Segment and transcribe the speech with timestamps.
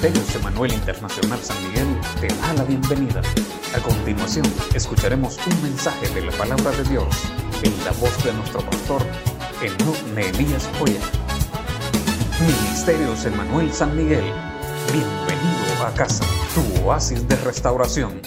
[0.00, 3.20] Ministerios Emanuel Internacional San Miguel te da la bienvenida.
[3.74, 7.08] A continuación, escucharemos un mensaje de la palabra de Dios
[7.64, 9.02] en la voz de nuestro pastor,
[9.60, 11.00] Enoch Nehemías Joya.
[12.40, 14.22] Ministerios Emanuel San Miguel,
[14.92, 16.24] bienvenido a casa,
[16.54, 18.22] tu oasis de restauración.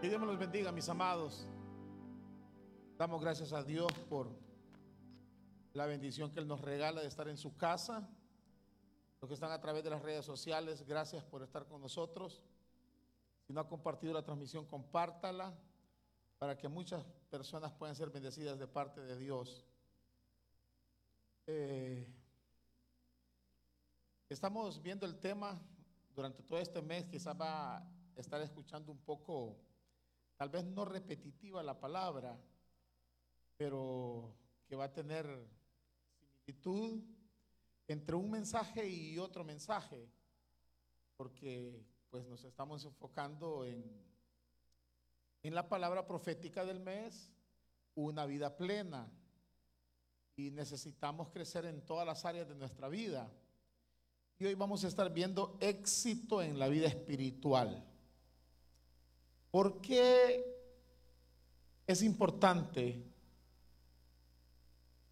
[0.00, 1.46] Que Dios me los bendiga, mis amados.
[2.98, 4.45] Damos gracias a Dios por
[5.76, 8.08] la bendición que Él nos regala de estar en su casa.
[9.20, 12.42] Los que están a través de las redes sociales, gracias por estar con nosotros.
[13.46, 15.54] Si no ha compartido la transmisión, compártala
[16.38, 19.66] para que muchas personas puedan ser bendecidas de parte de Dios.
[21.46, 22.06] Eh,
[24.30, 25.60] estamos viendo el tema
[26.14, 29.56] durante todo este mes, quizás va a estar escuchando un poco,
[30.36, 32.38] tal vez no repetitiva la palabra,
[33.58, 34.34] pero
[34.66, 35.55] que va a tener
[36.46, 37.02] similitud
[37.88, 40.08] entre un mensaje y otro mensaje,
[41.16, 43.84] porque pues nos estamos enfocando en,
[45.42, 47.32] en la palabra profética del mes,
[47.94, 49.10] una vida plena,
[50.36, 53.32] y necesitamos crecer en todas las áreas de nuestra vida.
[54.38, 57.84] Y hoy vamos a estar viendo éxito en la vida espiritual.
[59.50, 60.44] ¿Por qué
[61.86, 63.15] es importante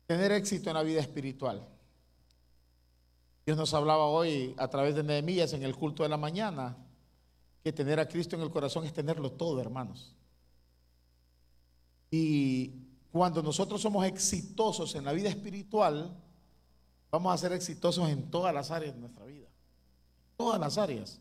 [0.06, 1.66] tener éxito en la vida espiritual?
[3.46, 6.76] Dios nos hablaba hoy a través de Nehemías en el culto de la mañana
[7.62, 10.14] que tener a Cristo en el corazón es tenerlo todo, hermanos.
[12.10, 12.72] Y
[13.10, 16.16] cuando nosotros somos exitosos en la vida espiritual,
[17.10, 19.48] vamos a ser exitosos en todas las áreas de nuestra vida.
[20.36, 21.20] Todas las áreas.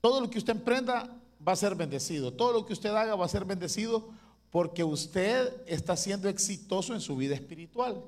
[0.00, 2.32] Todo lo que usted emprenda va a ser bendecido.
[2.32, 4.08] Todo lo que usted haga va a ser bendecido
[4.52, 8.04] porque usted está siendo exitoso en su vida espiritual.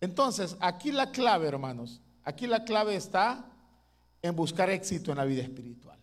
[0.00, 3.44] Entonces, aquí la clave, hermanos, aquí la clave está
[4.22, 5.98] en buscar éxito en la vida espiritual.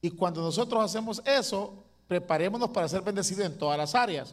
[0.00, 4.32] Y cuando nosotros hacemos eso, preparémonos para ser bendecidos en todas las áreas.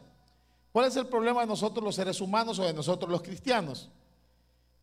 [0.72, 3.90] ¿Cuál es el problema de nosotros los seres humanos o de nosotros los cristianos?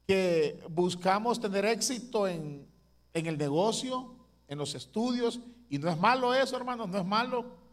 [0.09, 2.67] Que buscamos tener éxito en,
[3.15, 4.13] en el negocio,
[4.49, 5.39] en los estudios,
[5.71, 7.65] y no es malo eso, hermanos, no es malo.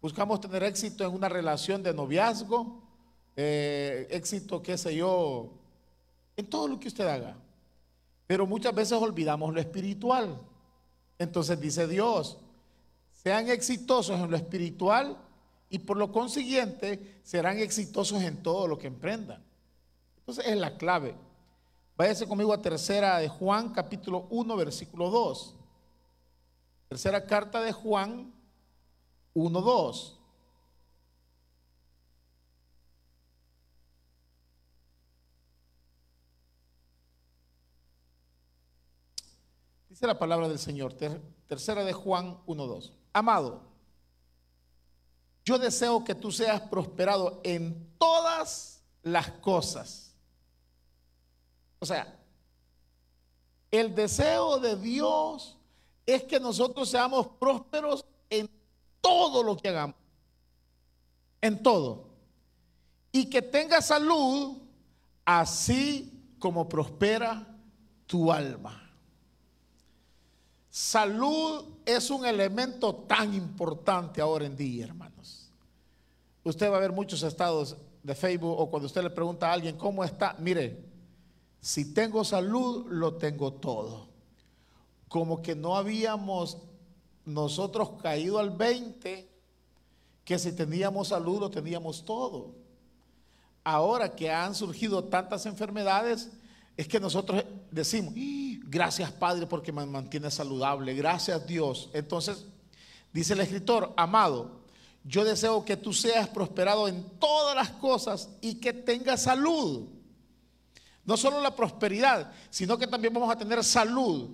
[0.00, 2.82] Buscamos tener éxito en una relación de noviazgo,
[3.34, 5.50] eh, éxito, qué sé yo,
[6.36, 7.36] en todo lo que usted haga.
[8.26, 10.40] Pero muchas veces olvidamos lo espiritual.
[11.18, 12.38] Entonces dice Dios,
[13.10, 15.18] sean exitosos en lo espiritual
[15.68, 19.42] y por lo consiguiente serán exitosos en todo lo que emprendan.
[20.18, 21.16] Entonces es la clave.
[21.96, 25.56] Váyase conmigo a tercera de Juan, capítulo 1, versículo 2.
[26.88, 28.32] Tercera carta de Juan
[29.38, 30.18] 1, 2.
[39.88, 40.94] Dice la palabra del Señor,
[41.46, 42.92] tercera de Juan 1.2.
[43.12, 43.62] Amado,
[45.44, 50.16] yo deseo que tú seas prosperado en todas las cosas.
[51.78, 52.18] O sea,
[53.70, 55.56] el deseo de Dios
[56.04, 58.04] es que nosotros seamos prósperos
[59.08, 59.96] todo lo que hagamos.
[61.40, 62.08] En todo.
[63.10, 64.58] Y que tengas salud
[65.24, 67.46] así como prospera
[68.06, 68.84] tu alma.
[70.70, 75.50] Salud es un elemento tan importante ahora en día, hermanos.
[76.44, 79.76] Usted va a ver muchos estados de Facebook o cuando usted le pregunta a alguien
[79.76, 80.84] cómo está, mire,
[81.60, 84.08] si tengo salud, lo tengo todo.
[85.08, 86.58] Como que no habíamos
[87.28, 89.28] nosotros caído al 20,
[90.24, 92.54] que si teníamos salud, lo teníamos todo.
[93.62, 96.30] Ahora que han surgido tantas enfermedades,
[96.74, 98.14] es que nosotros decimos,
[98.64, 101.90] gracias Padre porque me mantiene saludable, gracias Dios.
[101.92, 102.46] Entonces,
[103.12, 104.62] dice el escritor, amado,
[105.04, 109.86] yo deseo que tú seas prosperado en todas las cosas y que tengas salud.
[111.04, 114.30] No solo la prosperidad, sino que también vamos a tener salud.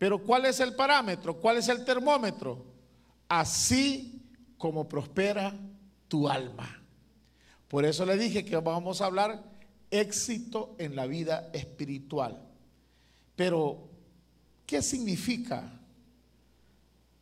[0.00, 1.36] Pero ¿cuál es el parámetro?
[1.36, 2.64] ¿Cuál es el termómetro?
[3.28, 4.22] Así
[4.56, 5.54] como prospera
[6.08, 6.82] tu alma.
[7.68, 9.44] Por eso le dije que vamos a hablar
[9.90, 12.48] éxito en la vida espiritual.
[13.36, 13.90] Pero,
[14.64, 15.70] ¿qué significa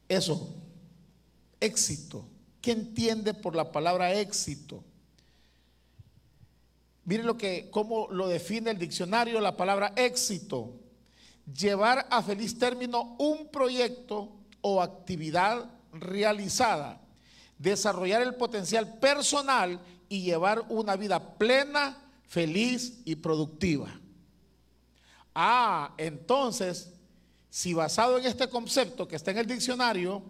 [0.08, 0.54] eso?
[1.58, 2.28] Éxito.
[2.60, 4.84] ¿Qué entiende por la palabra éxito?
[7.06, 10.76] Miren lo que, cómo lo define el diccionario la palabra éxito.
[11.54, 17.00] Llevar a feliz término un proyecto o actividad realizada.
[17.58, 23.88] Desarrollar el potencial personal y llevar una vida plena, feliz y productiva.
[25.34, 26.92] Ah, entonces,
[27.50, 30.22] si basado en este concepto que está en el diccionario,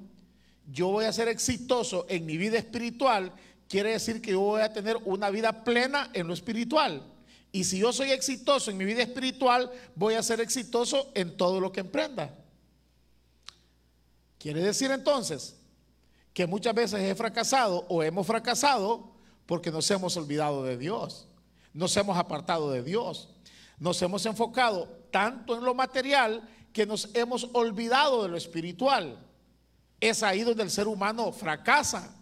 [0.70, 3.32] yo voy a ser exitoso en mi vida espiritual,
[3.68, 7.02] quiere decir que yo voy a tener una vida plena en lo espiritual.
[7.50, 11.60] Y si yo soy exitoso en mi vida espiritual, voy a ser exitoso en todo
[11.60, 12.34] lo que emprenda.
[14.38, 15.56] Quiere decir entonces
[16.32, 19.12] que muchas veces he fracasado o hemos fracasado
[19.46, 21.26] porque nos hemos olvidado de Dios,
[21.72, 23.30] nos hemos apartado de Dios,
[23.78, 29.26] nos hemos enfocado tanto en lo material que nos hemos olvidado de lo espiritual.
[30.00, 32.14] Es ahí donde el ser humano fracasa,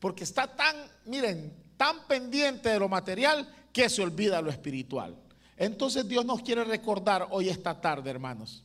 [0.00, 0.76] porque está tan,
[1.06, 5.14] miren, tan pendiente de lo material que se olvida lo espiritual.
[5.54, 8.62] Entonces Dios nos quiere recordar hoy esta tarde, hermanos,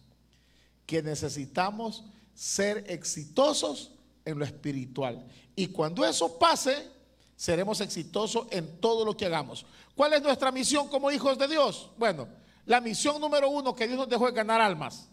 [0.85, 3.91] que necesitamos ser exitosos
[4.23, 5.21] en lo espiritual.
[5.53, 6.87] Y cuando eso pase,
[7.35, 9.65] seremos exitosos en todo lo que hagamos.
[9.97, 11.91] ¿Cuál es nuestra misión como hijos de Dios?
[11.97, 12.29] Bueno,
[12.65, 15.09] la misión número uno que Dios nos dejó es ganar almas.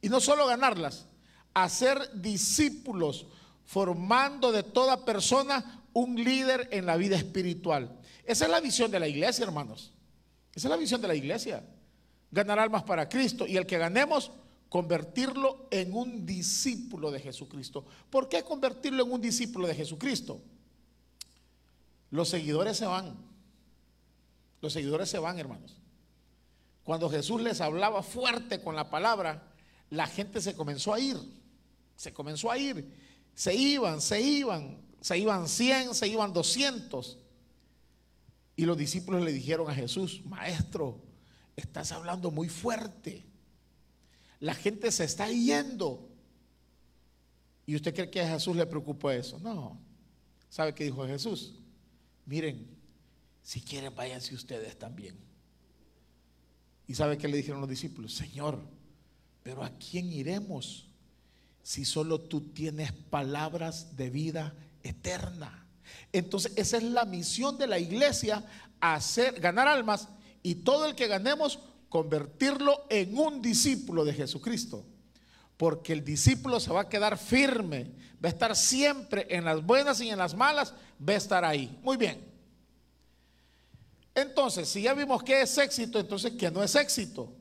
[0.00, 1.04] Y no solo ganarlas,
[1.52, 3.26] hacer discípulos,
[3.66, 7.97] formando de toda persona un líder en la vida espiritual.
[8.28, 9.90] Esa es la visión de la iglesia, hermanos.
[10.54, 11.64] Esa es la visión de la iglesia.
[12.30, 13.46] Ganar almas para Cristo.
[13.46, 14.30] Y el que ganemos,
[14.68, 17.86] convertirlo en un discípulo de Jesucristo.
[18.10, 20.42] ¿Por qué convertirlo en un discípulo de Jesucristo?
[22.10, 23.16] Los seguidores se van.
[24.60, 25.78] Los seguidores se van, hermanos.
[26.84, 29.42] Cuando Jesús les hablaba fuerte con la palabra,
[29.88, 31.16] la gente se comenzó a ir.
[31.96, 32.94] Se comenzó a ir.
[33.34, 34.82] Se iban, se iban.
[35.00, 37.16] Se iban 100, se iban 200.
[38.58, 41.00] Y los discípulos le dijeron a Jesús, maestro,
[41.54, 43.24] estás hablando muy fuerte.
[44.40, 46.10] La gente se está yendo.
[47.66, 49.38] ¿Y usted cree que a Jesús le preocupó eso?
[49.38, 49.78] No.
[50.50, 51.54] ¿Sabe qué dijo Jesús?
[52.26, 52.66] Miren,
[53.44, 55.16] si quieren váyanse ustedes también.
[56.88, 58.12] ¿Y sabe qué le dijeron los discípulos?
[58.12, 58.60] Señor,
[59.44, 60.88] pero ¿a quién iremos
[61.62, 64.52] si solo tú tienes palabras de vida
[64.82, 65.67] eterna?
[66.12, 68.44] Entonces, esa es la misión de la iglesia,
[68.80, 70.08] hacer, ganar almas
[70.42, 71.58] y todo el que ganemos,
[71.88, 74.84] convertirlo en un discípulo de Jesucristo.
[75.56, 77.90] Porque el discípulo se va a quedar firme,
[78.22, 80.72] va a estar siempre en las buenas y en las malas,
[81.06, 81.78] va a estar ahí.
[81.82, 82.24] Muy bien.
[84.14, 87.32] Entonces, si ya vimos que es éxito, entonces, ¿qué no es éxito?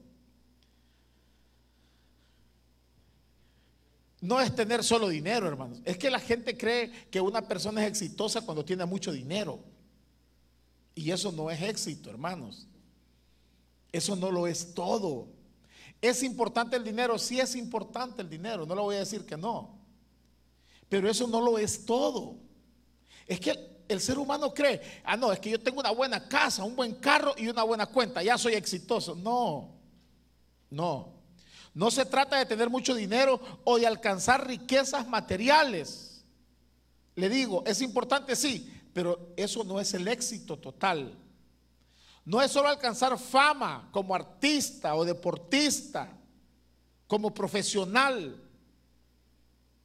[4.19, 5.79] No es tener solo dinero, hermanos.
[5.85, 9.59] Es que la gente cree que una persona es exitosa cuando tiene mucho dinero.
[10.95, 12.67] Y eso no es éxito, hermanos.
[13.91, 15.27] Eso no lo es todo.
[16.01, 17.17] ¿Es importante el dinero?
[17.19, 19.77] Sí es importante el dinero, no le voy a decir que no.
[20.89, 22.37] Pero eso no lo es todo.
[23.27, 26.63] Es que el ser humano cree, ah, no, es que yo tengo una buena casa,
[26.63, 29.15] un buen carro y una buena cuenta, ya soy exitoso.
[29.15, 29.75] No,
[30.69, 31.16] no.
[31.77, 36.25] No se trata de tener mucho dinero o de alcanzar riquezas materiales.
[37.13, 41.15] Le digo, es importante, sí, pero eso no es el éxito total.
[42.25, 46.11] No es solo alcanzar fama como artista o deportista,
[47.05, 48.43] como profesional.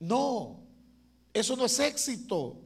[0.00, 0.62] No,
[1.34, 2.56] eso no es éxito.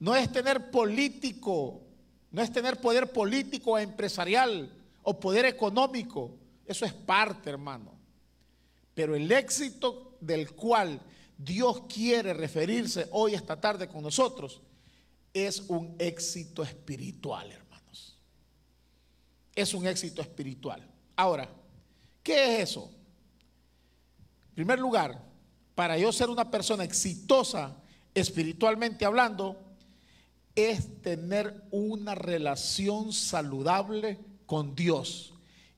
[0.00, 1.82] No es tener político,
[2.30, 4.72] no es tener poder político o empresarial
[5.02, 6.38] o poder económico.
[6.64, 7.95] Eso es parte, hermano.
[8.96, 10.98] Pero el éxito del cual
[11.36, 14.62] Dios quiere referirse hoy, esta tarde con nosotros,
[15.34, 18.18] es un éxito espiritual, hermanos.
[19.54, 20.82] Es un éxito espiritual.
[21.14, 21.46] Ahora,
[22.22, 22.90] ¿qué es eso?
[24.48, 25.22] En primer lugar,
[25.74, 27.76] para yo ser una persona exitosa
[28.14, 29.60] espiritualmente hablando,
[30.54, 35.35] es tener una relación saludable con Dios.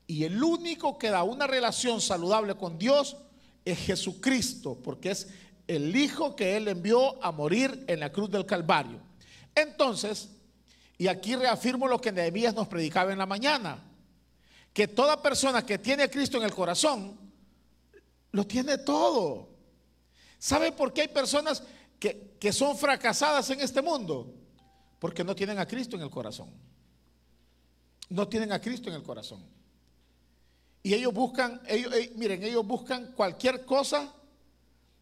[0.09, 3.15] Y el único que da una relación saludable con Dios
[3.63, 5.27] es Jesucristo, porque es
[5.67, 8.99] el Hijo que Él envió a morir en la cruz del Calvario.
[9.53, 10.29] Entonces,
[10.97, 13.83] y aquí reafirmo lo que Nehemías nos predicaba en la mañana,
[14.73, 17.15] que toda persona que tiene a Cristo en el corazón,
[18.31, 19.49] lo tiene todo.
[20.39, 21.61] ¿Sabe por qué hay personas
[21.99, 24.33] que, que son fracasadas en este mundo?
[24.97, 26.49] Porque no tienen a Cristo en el corazón.
[28.09, 29.58] No tienen a Cristo en el corazón.
[30.81, 34.13] Y ellos buscan, ellos, eh, miren, ellos buscan cualquier cosa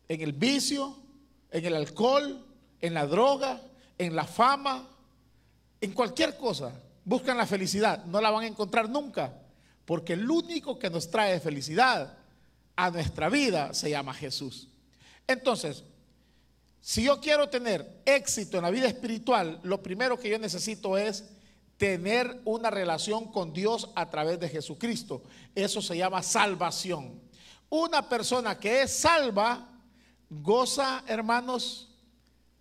[0.07, 0.97] en el vicio,
[1.51, 2.45] en el alcohol,
[2.81, 3.61] en la droga,
[3.97, 4.87] en la fama,
[5.79, 6.73] en cualquier cosa.
[7.05, 9.33] Buscan la felicidad, no la van a encontrar nunca,
[9.85, 12.17] porque el único que nos trae felicidad
[12.75, 14.67] a nuestra vida se llama Jesús.
[15.27, 15.83] Entonces,
[16.81, 21.25] si yo quiero tener éxito en la vida espiritual, lo primero que yo necesito es
[21.77, 25.21] tener una relación con Dios a través de Jesucristo.
[25.55, 27.21] Eso se llama salvación.
[27.69, 29.69] Una persona que es salva
[30.29, 31.89] goza, hermanos,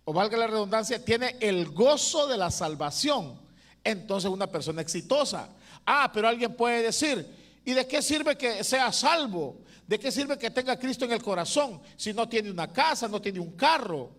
[0.05, 3.39] o valga la redundancia, tiene el gozo de la salvación.
[3.83, 5.49] Entonces una persona exitosa.
[5.85, 7.27] Ah, pero alguien puede decir,
[7.65, 9.61] ¿y de qué sirve que sea salvo?
[9.85, 13.21] ¿De qué sirve que tenga Cristo en el corazón si no tiene una casa, no
[13.21, 14.11] tiene un carro,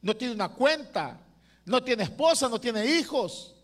[0.00, 1.20] no tiene una cuenta,
[1.64, 3.54] no tiene esposa, no tiene hijos?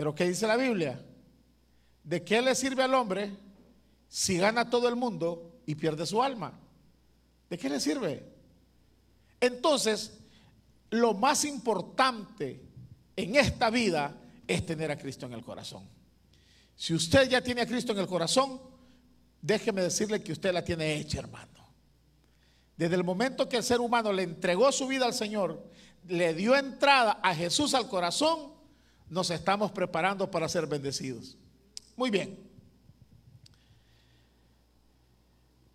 [0.00, 0.98] Pero ¿qué dice la Biblia?
[2.02, 3.36] ¿De qué le sirve al hombre
[4.08, 6.58] si gana todo el mundo y pierde su alma?
[7.50, 8.24] ¿De qué le sirve?
[9.38, 10.18] Entonces,
[10.88, 12.62] lo más importante
[13.14, 14.16] en esta vida
[14.48, 15.86] es tener a Cristo en el corazón.
[16.74, 18.58] Si usted ya tiene a Cristo en el corazón,
[19.42, 21.74] déjeme decirle que usted la tiene hecha, hermano.
[22.74, 25.62] Desde el momento que el ser humano le entregó su vida al Señor,
[26.08, 28.59] le dio entrada a Jesús al corazón,
[29.10, 31.36] nos estamos preparando para ser bendecidos.
[31.96, 32.38] Muy bien.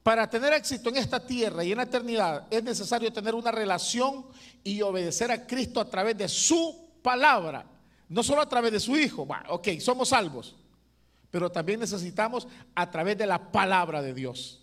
[0.01, 4.25] Para tener éxito en esta tierra y en la eternidad es necesario tener una relación
[4.63, 7.65] y obedecer a Cristo a través de su palabra,
[8.07, 9.25] no solo a través de su Hijo.
[9.25, 10.55] Bueno, ok, somos salvos,
[11.29, 14.61] pero también necesitamos a través de la palabra de Dios.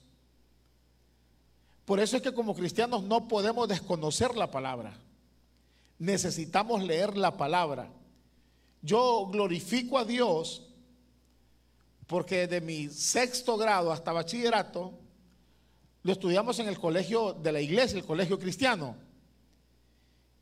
[1.85, 4.95] Por eso es que como cristianos no podemos desconocer la palabra.
[5.99, 7.91] Necesitamos leer la palabra.
[8.83, 10.67] Yo glorifico a Dios
[12.07, 14.99] porque de mi sexto grado hasta bachillerato
[16.03, 18.97] lo estudiamos en el colegio de la iglesia, el colegio cristiano.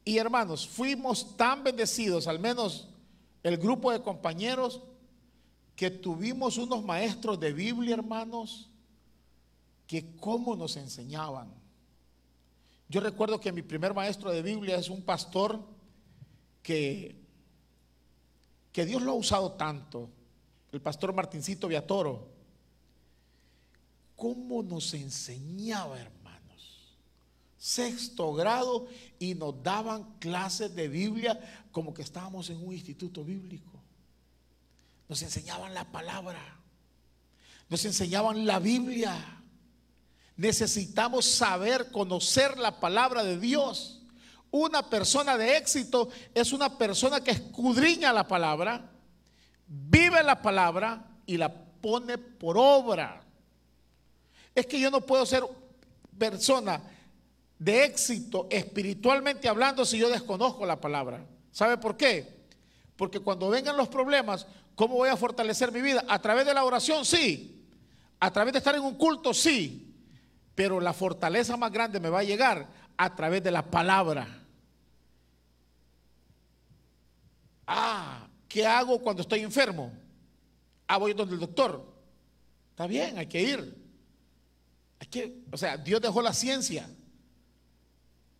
[0.04, 2.88] Y hermanos, fuimos tan bendecidos, al menos
[3.42, 4.80] el grupo de compañeros,
[5.76, 8.70] que tuvimos unos maestros de Biblia, hermanos,
[9.86, 11.52] que cómo nos enseñaban.
[12.88, 15.60] Yo recuerdo que mi primer maestro de Biblia es un pastor
[16.62, 17.19] que,
[18.72, 20.08] que Dios lo ha usado tanto,
[20.72, 22.28] el pastor Martincito Viatoro.
[24.16, 26.94] ¿Cómo nos enseñaba, hermanos?
[27.58, 28.86] Sexto grado
[29.18, 33.70] y nos daban clases de Biblia como que estábamos en un instituto bíblico.
[35.08, 36.40] Nos enseñaban la palabra.
[37.68, 39.42] Nos enseñaban la Biblia.
[40.36, 43.99] Necesitamos saber, conocer la palabra de Dios.
[44.50, 48.90] Una persona de éxito es una persona que escudriña la palabra,
[49.66, 53.22] vive la palabra y la pone por obra.
[54.54, 55.44] Es que yo no puedo ser
[56.18, 56.82] persona
[57.58, 61.24] de éxito espiritualmente hablando si yo desconozco la palabra.
[61.52, 62.40] ¿Sabe por qué?
[62.96, 66.04] Porque cuando vengan los problemas, ¿cómo voy a fortalecer mi vida?
[66.08, 67.66] A través de la oración, sí.
[68.18, 69.94] A través de estar en un culto, sí.
[70.54, 72.66] Pero la fortaleza más grande me va a llegar
[72.96, 74.39] a través de la palabra.
[77.72, 79.92] Ah, ¿qué hago cuando estoy enfermo?
[80.88, 81.86] Ah, voy donde el doctor.
[82.70, 83.80] Está bien, hay que ir
[85.10, 86.88] que, o sea, Dios dejó la ciencia,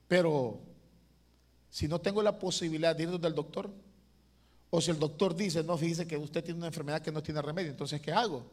[0.07, 0.61] pero
[1.69, 3.71] si no tengo la posibilidad de ir donde el doctor,
[4.71, 7.43] o si el doctor dice, no, fíjese que usted tiene una enfermedad que no tiene
[7.43, 8.49] remedio, entonces, ¿qué hago?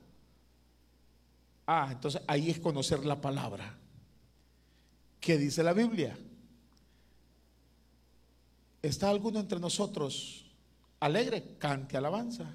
[1.68, 3.78] Ah, entonces ahí es conocer la palabra.
[5.20, 6.18] ¿Qué dice la Biblia?
[8.82, 10.47] ¿Está alguno entre nosotros
[11.00, 11.58] alegre?
[11.58, 12.54] Cante alabanza.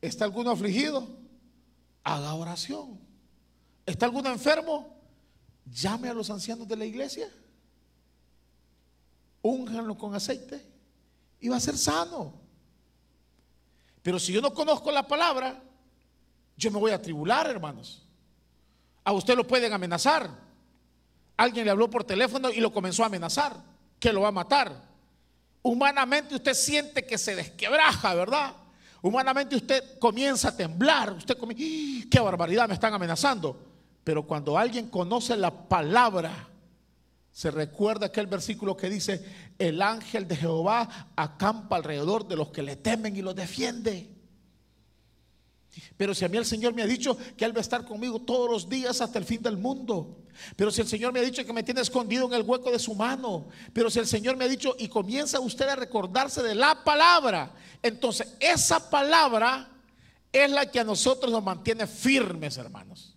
[0.00, 1.08] ¿Está alguno afligido?
[2.02, 3.00] Haga oración.
[3.86, 4.94] ¿Está alguno enfermo?
[5.64, 7.28] Llame a los ancianos de la iglesia.
[9.42, 10.64] Únganlo con aceite
[11.40, 12.34] y va a ser sano.
[14.02, 15.62] Pero si yo no conozco la palabra,
[16.56, 18.06] yo me voy a tribular, hermanos.
[19.02, 20.30] A usted lo pueden amenazar.
[21.36, 23.62] Alguien le habló por teléfono y lo comenzó a amenazar,
[23.98, 24.93] que lo va a matar.
[25.66, 28.52] Humanamente usted siente que se desquebraja, ¿verdad?
[29.00, 31.14] Humanamente usted comienza a temblar.
[31.14, 32.08] Usted comienza, ¡Ah!
[32.10, 33.58] qué barbaridad, me están amenazando.
[34.04, 36.50] Pero cuando alguien conoce la palabra,
[37.32, 39.24] se recuerda aquel versículo que dice,
[39.58, 44.13] el ángel de Jehová acampa alrededor de los que le temen y los defiende.
[45.96, 48.20] Pero si a mí el Señor me ha dicho que Él va a estar conmigo
[48.20, 50.24] todos los días hasta el fin del mundo.
[50.56, 52.78] Pero si el Señor me ha dicho que me tiene escondido en el hueco de
[52.78, 53.48] su mano.
[53.72, 57.52] Pero si el Señor me ha dicho y comienza usted a recordarse de la palabra.
[57.82, 59.70] Entonces esa palabra
[60.32, 63.16] es la que a nosotros nos mantiene firmes, hermanos.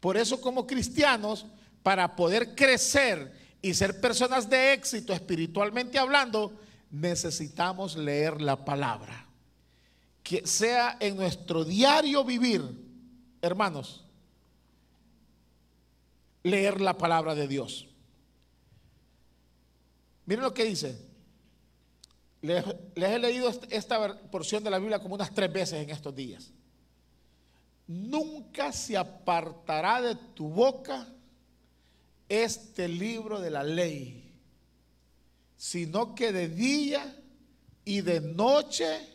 [0.00, 1.46] Por eso como cristianos,
[1.82, 6.58] para poder crecer y ser personas de éxito espiritualmente hablando,
[6.90, 9.26] necesitamos leer la palabra.
[10.24, 12.62] Que sea en nuestro diario vivir,
[13.40, 14.04] hermanos,
[16.42, 17.86] leer la palabra de Dios.
[20.26, 20.98] Miren lo que dice.
[22.42, 22.64] Les,
[22.94, 26.50] he leído esta porción de la Biblia como unas tres veces en estos días.
[27.86, 31.08] Nunca se apartará de tu boca
[32.28, 34.30] este libro de la ley,
[35.56, 37.16] sino que de día
[37.84, 39.13] y de noche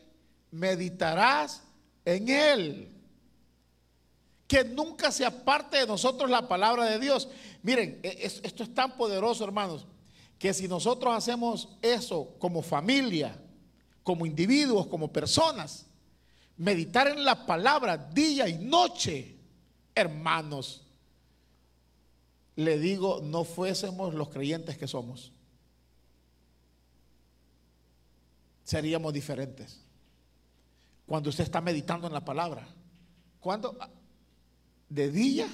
[0.51, 1.63] meditarás
[2.05, 2.95] en él.
[4.47, 7.29] Que nunca se aparte de nosotros la palabra de Dios.
[7.61, 9.85] Miren, e, esto es tan poderoso, hermanos
[10.39, 13.37] que si nosotros hacemos eso como familia,
[14.03, 15.85] como individuos, como personas,
[16.55, 19.35] meditar en la palabra día y noche,
[19.93, 20.85] hermanos,
[22.55, 25.33] le digo, no fuésemos los creyentes que somos.
[28.63, 29.81] Seríamos diferentes.
[31.09, 32.65] Cuando usted está meditando en la palabra.
[33.41, 33.77] Cuando
[34.87, 35.49] de día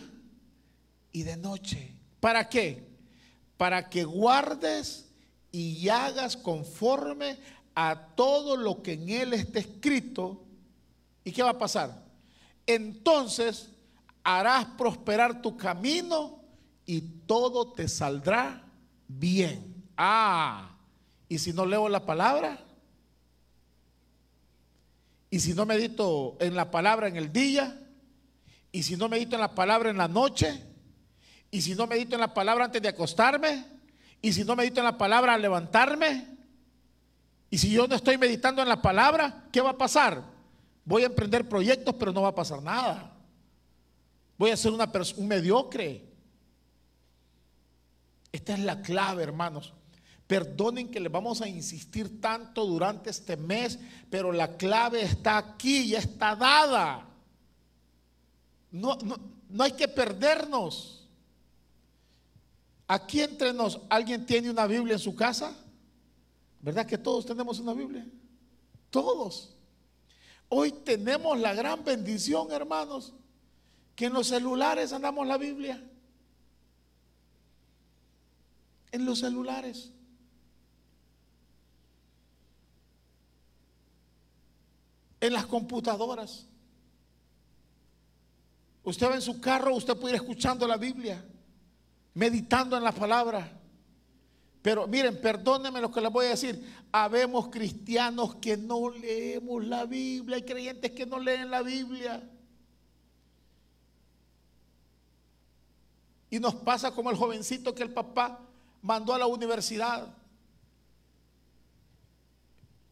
[1.12, 1.96] y de noche.
[2.20, 2.96] ¿Para qué?
[3.58, 5.10] para que guardes
[5.52, 7.38] y hagas conforme
[7.74, 10.44] a todo lo que en él está escrito.
[11.24, 12.04] ¿Y qué va a pasar?
[12.66, 13.70] Entonces
[14.24, 16.42] harás prosperar tu camino
[16.86, 18.64] y todo te saldrá
[19.08, 19.84] bien.
[19.98, 20.78] Ah,
[21.30, 22.60] y si no leo la palabra,
[25.29, 27.82] y si no medito en la palabra en el día,
[28.72, 30.62] y si no medito en la palabra en la noche,
[31.51, 33.65] y si no medito en la palabra antes de acostarme,
[34.22, 36.36] y si no medito en la palabra al levantarme,
[37.50, 40.24] y si yo no estoy meditando en la palabra, ¿qué va a pasar?
[40.84, 43.15] Voy a emprender proyectos, pero no va a pasar nada.
[44.38, 46.03] Voy a ser una un mediocre.
[48.32, 49.74] Esta es la clave, hermanos.
[50.27, 53.77] Perdonen que les vamos a insistir tanto durante este mes,
[54.10, 57.08] pero la clave está aquí, ya está dada.
[58.72, 59.17] No, no,
[59.50, 61.08] no hay que perdernos.
[62.88, 65.55] Aquí entre nos, ¿alguien tiene una Biblia en su casa?
[66.62, 68.08] ¿Verdad que todos tenemos una Biblia?
[68.89, 69.55] Todos.
[70.50, 73.13] Hoy tenemos la gran bendición, hermanos,
[73.95, 75.84] que en los celulares andamos la Biblia.
[78.91, 79.91] En los celulares.
[85.19, 86.47] En las computadoras.
[88.84, 91.23] Usted va en su carro, usted puede ir escuchando la Biblia
[92.15, 93.51] meditando en la palabra.
[94.62, 96.60] Pero miren, perdónenme lo que les voy a decir.
[96.91, 100.38] Habemos cristianos que no leemos la Biblia.
[100.38, 102.28] Hay creyentes que no leen la Biblia.
[106.32, 108.39] Y nos pasa como el jovencito que el papá
[108.82, 110.08] mandó a la universidad.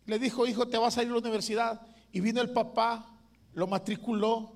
[0.06, 1.82] Le dijo, hijo, te vas a ir a la universidad.
[2.14, 3.20] Y vino el papá,
[3.54, 4.54] lo matriculó.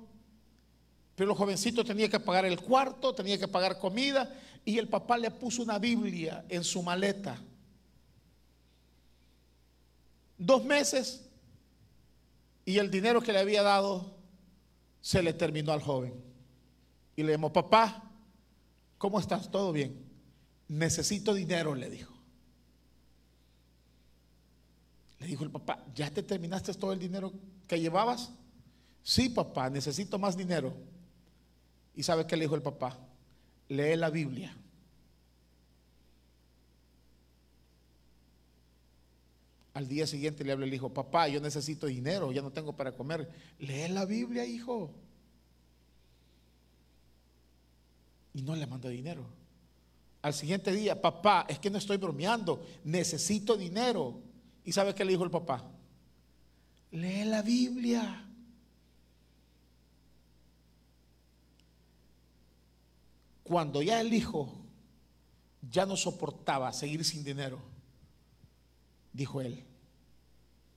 [1.16, 5.18] Pero el jovencito tenía que pagar el cuarto, tenía que pagar comida y el papá
[5.18, 7.42] le puso una Biblia en su maleta.
[10.38, 11.28] Dos meses
[12.64, 14.18] y el dinero que le había dado
[15.02, 16.14] se le terminó al joven.
[17.16, 18.12] Y le llamó, papá,
[18.98, 19.50] ¿cómo estás?
[19.50, 20.06] ¿Todo bien?
[20.68, 22.17] Necesito dinero, le dijo.
[25.20, 27.34] Le dijo el papá, ¿ya te terminaste todo el dinero
[27.68, 28.32] que llevabas?
[29.04, 30.74] Sí, papá, necesito más dinero.
[31.96, 32.98] ¿Y sabe qué le dijo el papá?
[33.70, 34.56] lee la Biblia.
[39.74, 42.94] Al día siguiente le habla el hijo, papá, yo necesito dinero, ya no tengo para
[42.94, 43.30] comer.
[43.60, 44.92] Lee la Biblia, hijo.
[48.34, 49.24] Y no le manda dinero.
[50.24, 54.20] Al siguiente día, papá, es que no estoy bromeando, necesito dinero.
[54.68, 55.64] ¿Y sabe qué le dijo el papá?
[56.92, 58.28] Lee la Biblia.
[63.44, 64.54] Cuando ya el hijo
[65.62, 67.62] ya no soportaba seguir sin dinero,
[69.14, 69.64] dijo él,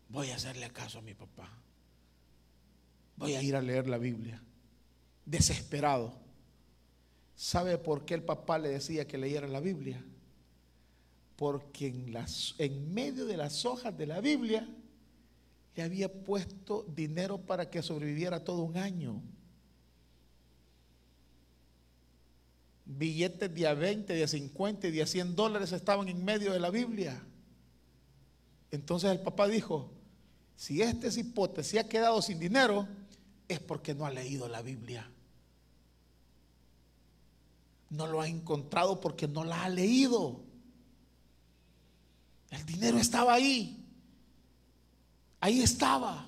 [0.09, 1.51] voy a hacerle caso a mi papá.
[3.17, 4.41] Voy a ir a leer la Biblia.
[5.27, 6.15] Desesperado.
[7.35, 10.01] ¿Sabe por qué el papá le decía que leyera la Biblia?
[11.41, 14.69] Porque en, las, en medio de las hojas de la Biblia
[15.75, 19.23] le había puesto dinero para que sobreviviera todo un año.
[22.99, 26.53] billetes de a 20, de a 50 y de a 100 dólares estaban en medio
[26.53, 27.23] de la Biblia.
[28.71, 29.91] Entonces el papá dijo,
[30.57, 32.89] si este cipote se ha quedado sin dinero,
[33.49, 35.09] es porque no ha leído la Biblia.
[37.91, 40.41] No lo ha encontrado porque no la ha leído.
[42.51, 43.85] El dinero estaba ahí.
[45.41, 46.27] Ahí estaba.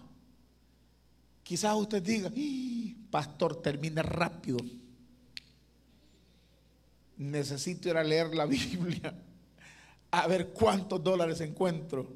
[1.42, 2.30] Quizás usted diga,
[3.10, 4.58] pastor, termine rápido
[7.22, 9.14] necesito ir a leer la Biblia
[10.10, 12.06] a ver cuántos dólares encuentro.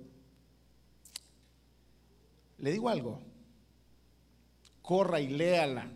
[2.59, 3.23] Le digo algo.
[4.83, 5.91] Corra y léala.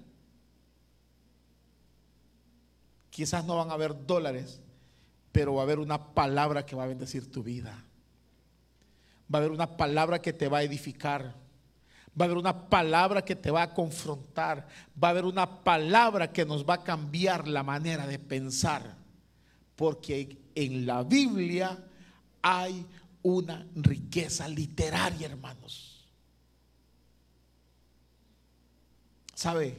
[3.11, 4.61] Quizás no van a haber dólares,
[5.31, 7.85] pero va a haber una palabra que va a bendecir tu vida.
[9.33, 11.35] Va a haber una palabra que te va a edificar.
[12.19, 14.67] Va a haber una palabra que te va a confrontar.
[15.03, 18.97] Va a haber una palabra que nos va a cambiar la manera de pensar.
[19.77, 21.79] Porque en la Biblia
[22.43, 22.85] hay
[23.23, 26.09] una riqueza literaria, hermanos.
[29.35, 29.77] ¿Sabe?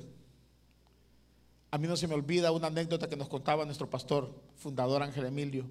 [1.69, 5.25] A mí no se me olvida una anécdota que nos contaba nuestro pastor, fundador Ángel
[5.25, 5.65] Emilio,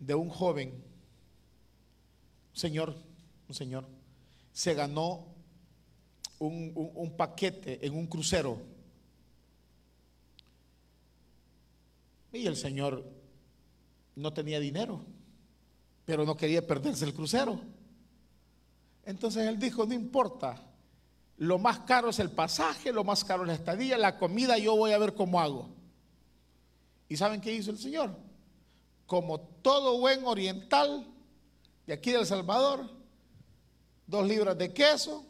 [0.00, 0.70] de un joven,
[2.52, 2.96] un señor,
[3.48, 3.86] un señor,
[4.52, 5.26] se ganó
[6.40, 8.60] un, un paquete en un crucero.
[12.32, 13.04] Y el señor
[14.16, 15.04] no tenía dinero,
[16.04, 17.60] pero no quería perderse el crucero.
[19.04, 20.62] Entonces él dijo, no importa,
[21.38, 24.76] lo más caro es el pasaje, lo más caro es la estadía, la comida, yo
[24.76, 25.70] voy a ver cómo hago.
[27.08, 28.29] ¿Y saben qué hizo el Señor?
[29.10, 31.04] Como todo buen oriental
[31.84, 32.88] de aquí de El Salvador,
[34.06, 35.26] dos libras de queso,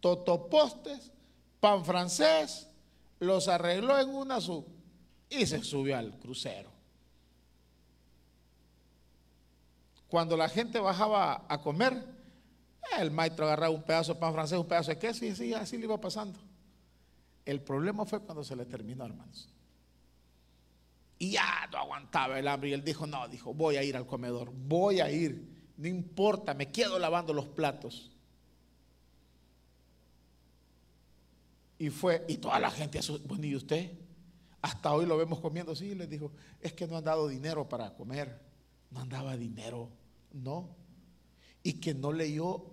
[0.00, 1.12] totopostes,
[1.60, 2.66] pan francés,
[3.20, 4.66] los arregló en una sub
[5.28, 6.68] y se subió al crucero.
[10.08, 12.04] Cuando la gente bajaba a comer,
[12.98, 15.84] el maestro agarraba un pedazo de pan francés, un pedazo de queso y así, le
[15.84, 16.40] iba pasando.
[17.44, 19.48] El problema fue cuando se le terminó, hermanos.
[21.20, 22.70] Y ya no aguantaba el hambre.
[22.70, 25.70] Y él dijo, no, dijo, voy a ir al comedor, voy a ir.
[25.76, 28.10] No importa, me quedo lavando los platos.
[31.78, 33.92] Y fue, y toda la gente, bueno, ¿y usted?
[34.62, 37.94] Hasta hoy lo vemos comiendo, sí, les dijo, es que no han dado dinero para
[37.94, 38.40] comer.
[38.90, 39.90] No andaba dinero,
[40.32, 40.74] no.
[41.62, 42.64] Y que no leyó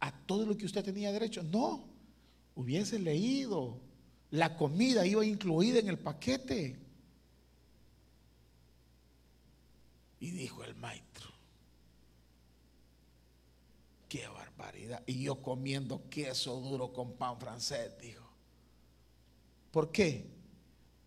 [0.00, 1.42] a todo lo que usted tenía derecho.
[1.42, 1.88] No,
[2.54, 3.80] hubiese leído.
[4.30, 6.87] La comida iba incluida en el paquete.
[10.20, 11.28] Y dijo el maestro,
[14.08, 15.02] qué barbaridad.
[15.06, 18.28] Y yo comiendo queso duro con pan francés, dijo.
[19.70, 20.26] ¿Por qué?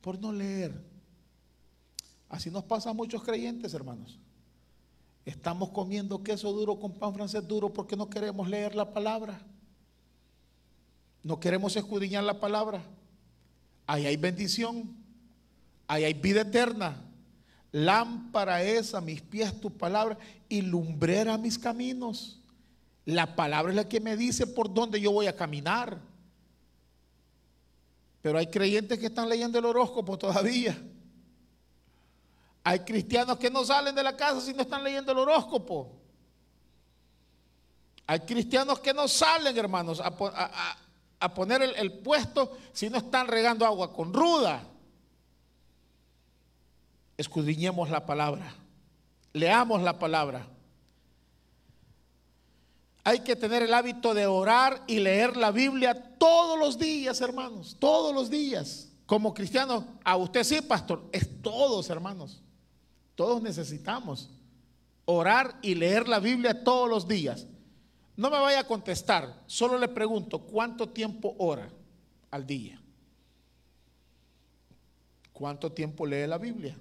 [0.01, 0.81] Por no leer.
[2.29, 4.17] Así nos pasa a muchos creyentes, hermanos.
[5.25, 9.41] Estamos comiendo queso duro con pan francés duro porque no queremos leer la palabra.
[11.23, 12.81] No queremos escudriñar la palabra.
[13.85, 14.95] Ahí hay bendición.
[15.87, 17.03] Ahí hay vida eterna.
[17.71, 20.17] Lámpara es a mis pies tu palabra
[20.49, 22.39] y lumbrera mis caminos.
[23.05, 25.99] La palabra es la que me dice por dónde yo voy a caminar.
[28.21, 30.77] Pero hay creyentes que están leyendo el horóscopo todavía.
[32.63, 35.97] Hay cristianos que no salen de la casa si no están leyendo el horóscopo.
[38.05, 43.65] Hay cristianos que no salen, hermanos, a, poner el, el, puesto si no están regando
[43.65, 44.70] agua con ruda.
[47.21, 48.55] Escudriñemos la palabra.
[49.31, 50.47] Leamos la palabra.
[53.03, 57.77] Hay que tener el hábito de orar y leer la Biblia todos los días, hermanos.
[57.77, 58.89] Todos los días.
[59.05, 61.07] Como cristiano, a usted sí, pastor.
[61.11, 62.41] Es todos, hermanos.
[63.13, 64.31] Todos necesitamos
[65.05, 67.45] orar y leer la Biblia todos los días.
[68.15, 71.69] No me vaya a contestar, solo le pregunto, ¿cuánto tiempo ora
[72.31, 72.81] al día?
[75.31, 76.75] ¿Cuánto tiempo lee la Biblia?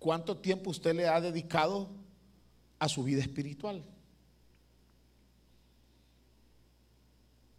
[0.00, 1.90] ¿Cuánto tiempo usted le ha dedicado
[2.78, 3.84] a su vida espiritual?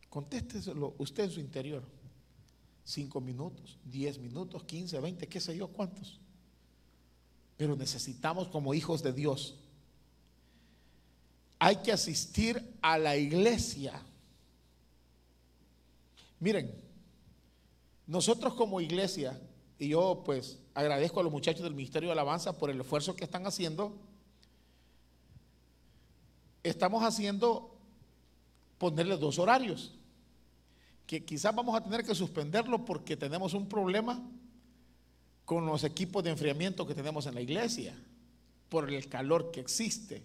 [0.09, 1.83] Contésteselo usted en su interior.
[2.83, 6.19] 5 minutos, 10 minutos, 15, 20, qué sé yo cuántos.
[7.57, 9.55] Pero necesitamos como hijos de Dios.
[11.59, 14.01] Hay que asistir a la iglesia.
[16.39, 16.73] Miren,
[18.07, 19.39] nosotros como iglesia,
[19.77, 23.23] y yo pues agradezco a los muchachos del Ministerio de Alabanza por el esfuerzo que
[23.23, 23.93] están haciendo,
[26.63, 27.75] estamos haciendo
[28.77, 29.93] ponerle dos horarios
[31.11, 34.21] que quizás vamos a tener que suspenderlo porque tenemos un problema
[35.43, 37.93] con los equipos de enfriamiento que tenemos en la iglesia,
[38.69, 40.23] por el calor que existe.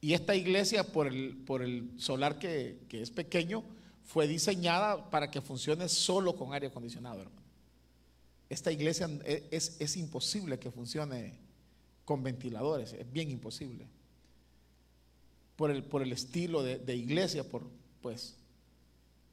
[0.00, 3.64] Y esta iglesia, por el, por el solar que, es pequeño,
[4.04, 7.24] fue diseñada para que funcione solo con aire acondicionado,
[8.50, 11.38] Esta iglesia es, es, imposible que funcione
[12.04, 13.86] con ventiladores, es bien imposible.
[15.54, 17.62] Por el, por el estilo de, de iglesia, por,
[18.02, 18.34] pues,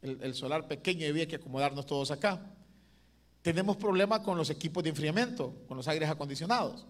[0.02, 2.40] el, solar pequeño y había que acomodarnos todos acá.
[3.42, 6.86] Tenemos problemas con los equipos de enfriamiento, con los aires acondicionados.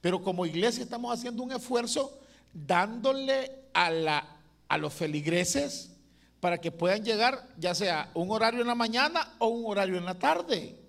[0.00, 2.18] Pero como iglesia estamos haciendo un esfuerzo
[2.52, 4.36] dándole a, la,
[4.68, 5.92] a los feligreses
[6.40, 10.04] para que puedan llegar ya sea un horario en la mañana o un horario en
[10.04, 10.87] la tarde.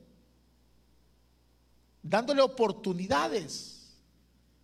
[2.02, 3.92] Dándole oportunidades.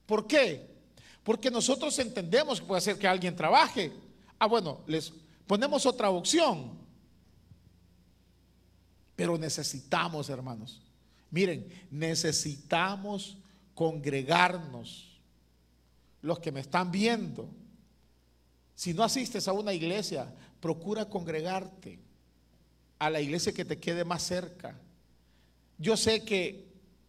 [0.05, 0.75] ¿Por qué?
[1.23, 3.91] Porque nosotros entendemos que puede ser que alguien trabaje.
[4.37, 5.11] Ah, bueno, les
[5.47, 6.77] ponemos otra opción.
[9.15, 10.81] Pero necesitamos, hermanos.
[11.31, 13.37] Miren, necesitamos
[13.73, 15.11] congregarnos.
[16.21, 17.49] Los que me están viendo,
[18.73, 21.99] si no asistes a una iglesia, procura congregarte
[22.97, 24.79] a la iglesia que te quede más cerca.
[25.77, 26.64] Yo sé que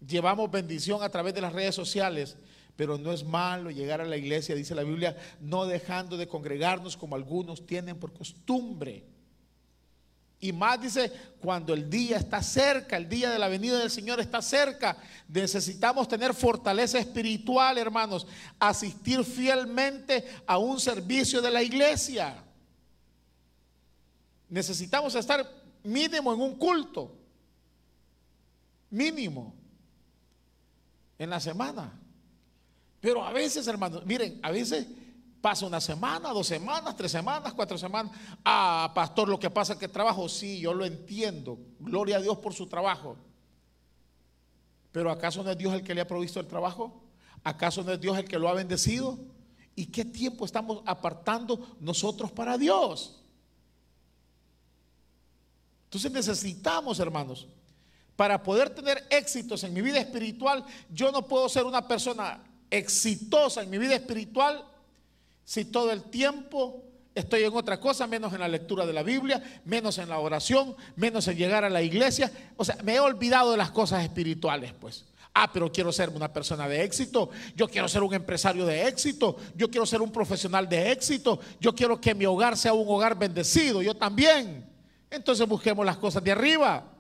[0.07, 2.37] llevamos bendición a través de las redes sociales,
[2.77, 6.97] pero no es malo llegar a la iglesia, dice la Biblia, no dejando de congregarnos
[6.97, 9.05] como algunos tienen por costumbre.
[10.39, 14.21] Y más dice, cuando el día está cerca, el día de la venida del Señor
[14.21, 18.27] está cerca, necesitamos tener fortaleza espiritual, hermanos,
[18.59, 22.45] asistir fielmente a un servicio de la iglesia.
[24.51, 25.51] Necesitamos estar
[25.83, 27.17] mínimo en un culto,
[28.91, 29.56] mínimo,
[31.19, 32.01] en la semana.
[33.01, 34.87] Pero a veces, hermanos, miren, a veces
[35.41, 38.13] pasa una semana, dos semanas, tres semanas, cuatro semanas.
[38.45, 41.59] Ah, pastor, lo que pasa es que trabajo, sí, yo lo entiendo.
[41.79, 43.17] Gloria a Dios por su trabajo.
[44.93, 47.03] Pero ¿acaso no es Dios el que le ha provisto el trabajo?
[47.45, 49.19] ¿Acaso no es Dios el que lo ha bendecido?
[49.75, 53.23] ¿Y qué tiempo estamos apartando nosotros para Dios?
[55.85, 57.47] Entonces necesitamos, hermanos,
[58.17, 63.63] para poder tener éxitos en mi vida espiritual, yo no puedo ser una persona exitosa
[63.63, 64.65] en mi vida espiritual
[65.45, 66.83] si todo el tiempo
[67.15, 70.77] estoy en otra cosa, menos en la lectura de la Biblia, menos en la oración,
[70.97, 72.31] menos en llegar a la iglesia.
[72.57, 75.05] O sea, me he olvidado de las cosas espirituales, pues.
[75.33, 79.37] Ah, pero quiero ser una persona de éxito, yo quiero ser un empresario de éxito,
[79.55, 83.19] yo quiero ser un profesional de éxito, yo quiero que mi hogar sea un hogar
[83.19, 84.67] bendecido, yo también.
[85.11, 86.96] Entonces busquemos las cosas de arriba.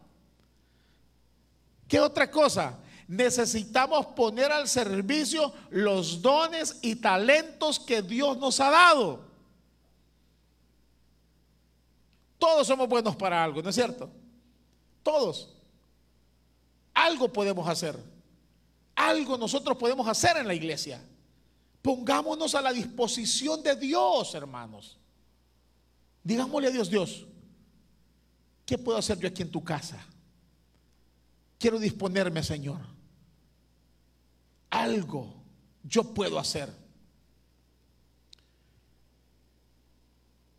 [1.88, 2.78] ¿Qué otra cosa?
[3.08, 9.24] necesitamos poner al servicio los dones y talentos que Dios nos ha dado.
[12.38, 14.10] Todos somos buenos para algo, ¿no es cierto?
[15.02, 15.54] Todos.
[16.92, 17.96] Algo podemos hacer.
[18.94, 21.02] Algo nosotros podemos hacer en la iglesia.
[21.82, 24.98] Pongámonos a la disposición de Dios, hermanos.
[26.24, 27.24] Digámosle a Dios, Dios,
[28.64, 30.04] ¿qué puedo hacer yo aquí en tu casa?
[31.58, 32.96] Quiero disponerme, Señor
[34.76, 35.32] algo
[35.82, 36.70] yo puedo hacer.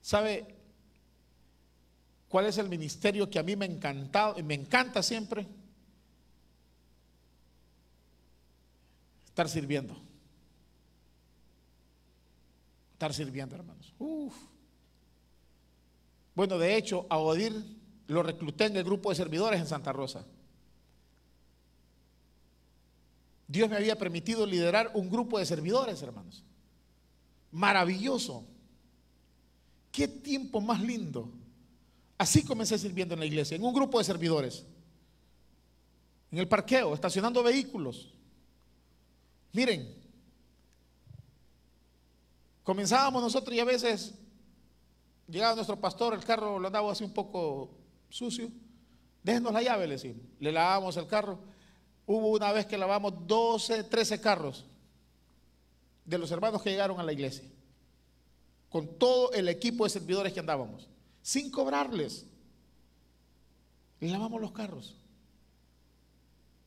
[0.02, 0.56] ¿Sabe
[2.30, 5.46] cuál es el ministerio que a mí me encanta, me encanta siempre?
[9.28, 9.96] Estar sirviendo.
[12.94, 13.94] Estar sirviendo, hermanos.
[16.34, 17.54] Bueno, de hecho, a Odir
[18.08, 20.26] lo recluté en el grupo de servidores en Santa Rosa.
[23.48, 26.44] Dios me había permitido liderar un grupo de servidores, hermanos.
[27.52, 28.46] Maravilloso.
[29.92, 31.32] Qué tiempo más lindo.
[32.18, 34.66] Así comencé sirviendo en la iglesia, en un grupo de servidores.
[36.32, 38.14] En el parqueo, estacionando vehículos.
[39.54, 39.96] Miren,
[42.64, 44.14] comenzábamos nosotros y a veces
[45.28, 47.72] llegaba nuestro pastor, el carro lo andaba así un poco
[48.10, 48.52] sucio.
[49.24, 50.26] Déjenos la llave, le decimos.
[50.40, 51.40] Le lavábamos el carro
[52.08, 54.64] Hubo una vez que lavamos 12, 13 carros
[56.06, 57.44] de los hermanos que llegaron a la iglesia,
[58.70, 60.88] con todo el equipo de servidores que andábamos,
[61.22, 62.26] sin cobrarles.
[64.00, 64.96] Y lavamos los carros.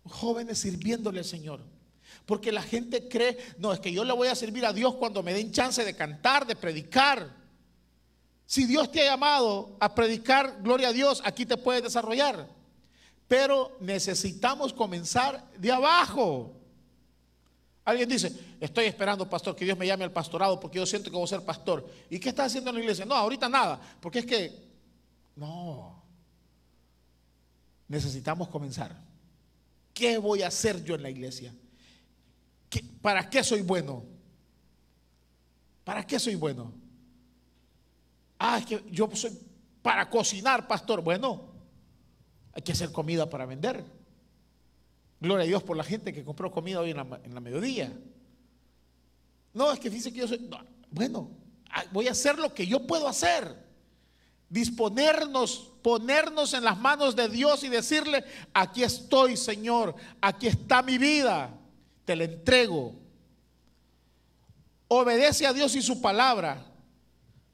[0.04, 1.60] Jóvenes sirviéndole al Señor.
[2.26, 5.22] Porque la gente cree, no, es que yo le voy a servir a Dios cuando
[5.22, 7.34] me den chance de cantar, de predicar.
[8.44, 12.59] Si Dios te ha llamado a predicar, gloria a Dios, aquí te puedes desarrollar.
[13.30, 16.52] Pero necesitamos comenzar de abajo.
[17.84, 21.16] Alguien dice, estoy esperando, pastor, que Dios me llame al pastorado porque yo siento que
[21.16, 21.88] voy a ser pastor.
[22.10, 23.04] ¿Y qué está haciendo en la iglesia?
[23.04, 24.52] No, ahorita nada, porque es que,
[25.36, 26.02] no,
[27.86, 29.00] necesitamos comenzar.
[29.94, 31.54] ¿Qué voy a hacer yo en la iglesia?
[33.00, 34.02] ¿Para qué soy bueno?
[35.84, 36.72] ¿Para qué soy bueno?
[38.40, 39.30] Ah, es que yo soy
[39.82, 41.00] para cocinar, pastor.
[41.00, 41.49] Bueno,
[42.60, 43.82] hay que hacer comida para vender.
[45.18, 46.98] Gloria a Dios por la gente que compró comida hoy en
[47.34, 47.90] la, mediodía.
[49.54, 50.46] No, es que dice que yo soy...
[50.90, 51.30] bueno,
[51.70, 53.56] ah, voy a hacer lo que yo puedo hacer.
[54.50, 60.98] Disponernos, ponernos en las manos de Dios y decirle, aquí estoy Señor, aquí está mi
[60.98, 61.58] vida.
[62.04, 62.94] te la entrego.
[64.86, 66.62] Obedece a Dios y su palabra.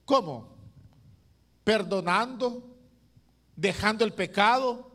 [0.05, 0.57] ¿Cómo?
[1.63, 2.77] Perdonando,
[3.55, 4.86] dejando el pecado,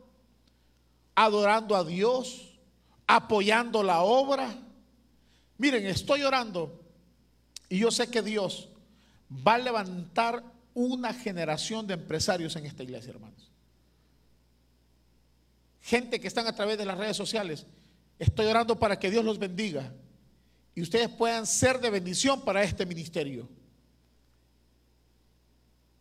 [1.14, 2.58] adorando a Dios,
[3.06, 4.54] apoyando la obra.
[5.58, 6.80] Miren, estoy orando
[7.68, 8.68] y yo sé que Dios
[9.30, 10.44] va a levantar
[10.74, 13.50] una generación de empresarios en esta iglesia, hermanos.
[15.82, 17.66] Gente que están a través de las redes sociales.
[18.18, 19.92] Estoy orando para que Dios los bendiga
[20.74, 23.48] y ustedes puedan ser de bendición para este ministerio.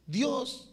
[0.06, 0.70] Dios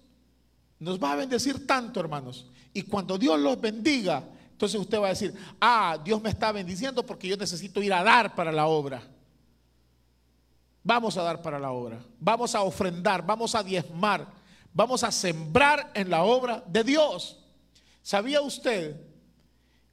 [0.78, 2.48] nos va a bendecir tanto, hermanos.
[2.72, 7.04] Y cuando Dios los bendiga, entonces usted va a decir, ah, Dios me está bendiciendo
[7.04, 9.02] porque yo necesito ir a dar para la obra.
[10.82, 14.26] Vamos a dar para la obra, vamos a ofrendar, vamos a diezmar,
[14.72, 17.38] vamos a sembrar en la obra de Dios.
[18.02, 19.00] ¿Sabía usted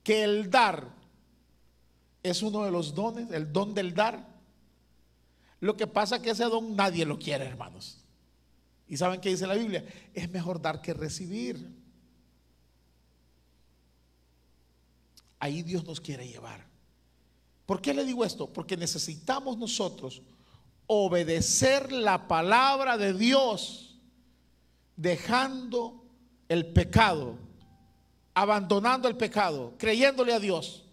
[0.03, 0.87] que el dar
[2.23, 4.25] es uno de los dones, el don del dar?
[5.59, 8.05] Lo que pasa es que ese don nadie lo quiere, hermanos.
[8.87, 9.85] ¿Y saben qué dice la Biblia?
[10.13, 11.84] Es mejor dar que recibir.
[15.45, 16.65] Ahí Dios nos quiere llevar.
[17.67, 18.51] ¿Por qué le digo esto?
[18.51, 20.23] Porque necesitamos nosotros
[20.87, 23.99] obedecer la palabra de Dios,
[24.95, 26.03] dejando
[26.49, 27.37] el pecado,
[28.33, 30.83] abandonando el pecado, creyéndole a Dios.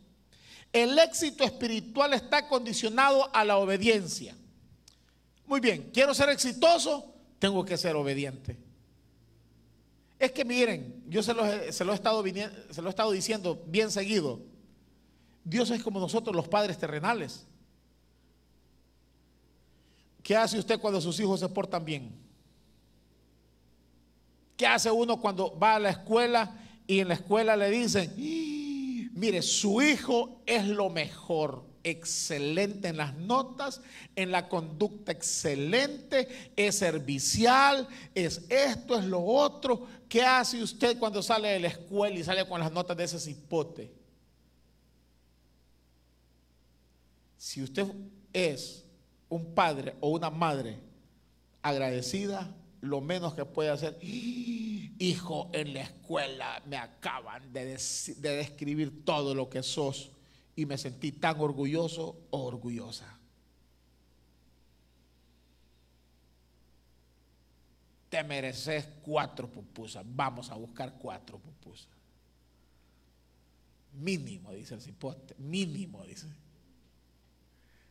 [0.70, 4.36] El éxito espiritual está condicionado a la obediencia.
[5.46, 7.06] Muy bien, quiero ser exitoso,
[7.38, 8.58] tengo que ser obediente.
[10.22, 12.22] Es que miren, yo se lo, he estado
[12.70, 14.38] se lo he estado diciendo bien seguido.
[15.42, 17.44] Dios es como nosotros los padres terrenales.
[20.22, 22.12] ¿Qué hace usted cuando sus hijos se portan bien?
[24.56, 26.56] ¿Qué hace uno cuando va a la escuela
[26.86, 28.14] y en la escuela le dicen,
[29.14, 33.80] mire, su hijo es lo mejor, excelente en las notas,
[34.16, 39.86] en la conducta excelente, es servicial, es esto, es lo otro.
[40.08, 43.18] ¿Qué hace usted cuando sale de la escuela y sale con las notas de ese
[43.18, 43.92] cipote?
[47.36, 47.86] Si usted
[48.32, 48.84] es
[49.28, 50.78] un padre o una madre
[51.62, 57.78] agradecida, lo menos que puede hacer, hijo, en la escuela me acaban de,
[58.18, 60.10] describir todo lo que sos
[60.62, 63.18] y me sentí tan orgulloso o orgullosa.
[68.08, 70.04] Te mereces cuatro pupusas.
[70.06, 71.88] Vamos a buscar cuatro pupusas.
[73.94, 75.34] Mínimo, dice el cipote.
[75.38, 76.28] Mínimo, dice.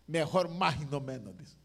[0.08, 1.58] Mejor más y no menos, dice.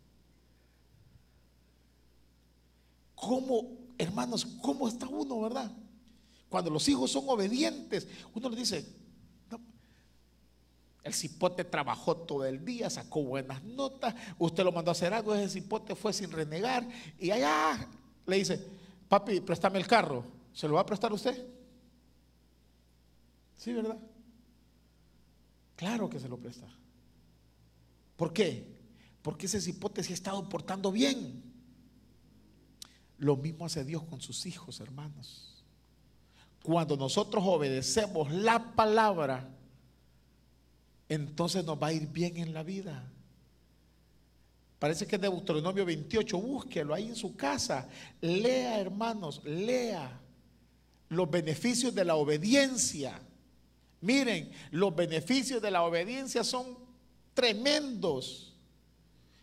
[3.14, 5.70] ¿Cómo, hermanos, cómo está uno, verdad?
[6.48, 9.05] Cuando los hijos son obedientes, uno le dice,
[11.06, 15.34] el cipote trabajó todo el día, sacó buenas notas, usted lo mandó a hacer algo,
[15.36, 17.88] ese cipote fue sin renegar, y allá
[18.26, 18.60] le dice,
[19.08, 21.46] papi, préstame el carro, ¿se lo va a prestar usted?
[23.56, 23.96] Sí, ¿verdad?
[25.76, 26.66] Claro que se lo presta.
[28.16, 28.76] ¿Por qué?
[29.22, 31.42] Porque ese cipote se ha estado portando bien.
[33.18, 35.64] Lo mismo hace Dios con sus hijos, hermanos.
[36.64, 39.55] Cuando nosotros obedecemos la palabra,
[41.08, 43.10] entonces nos va a ir bien en la vida.
[44.78, 47.88] Parece que es Deuteronomio 28, búsquelo ahí en su casa.
[48.20, 50.20] Lea, hermanos, lea
[51.08, 53.20] los beneficios de la obediencia.
[54.00, 56.78] Miren, los beneficios de la obediencia son
[57.32, 58.54] tremendos.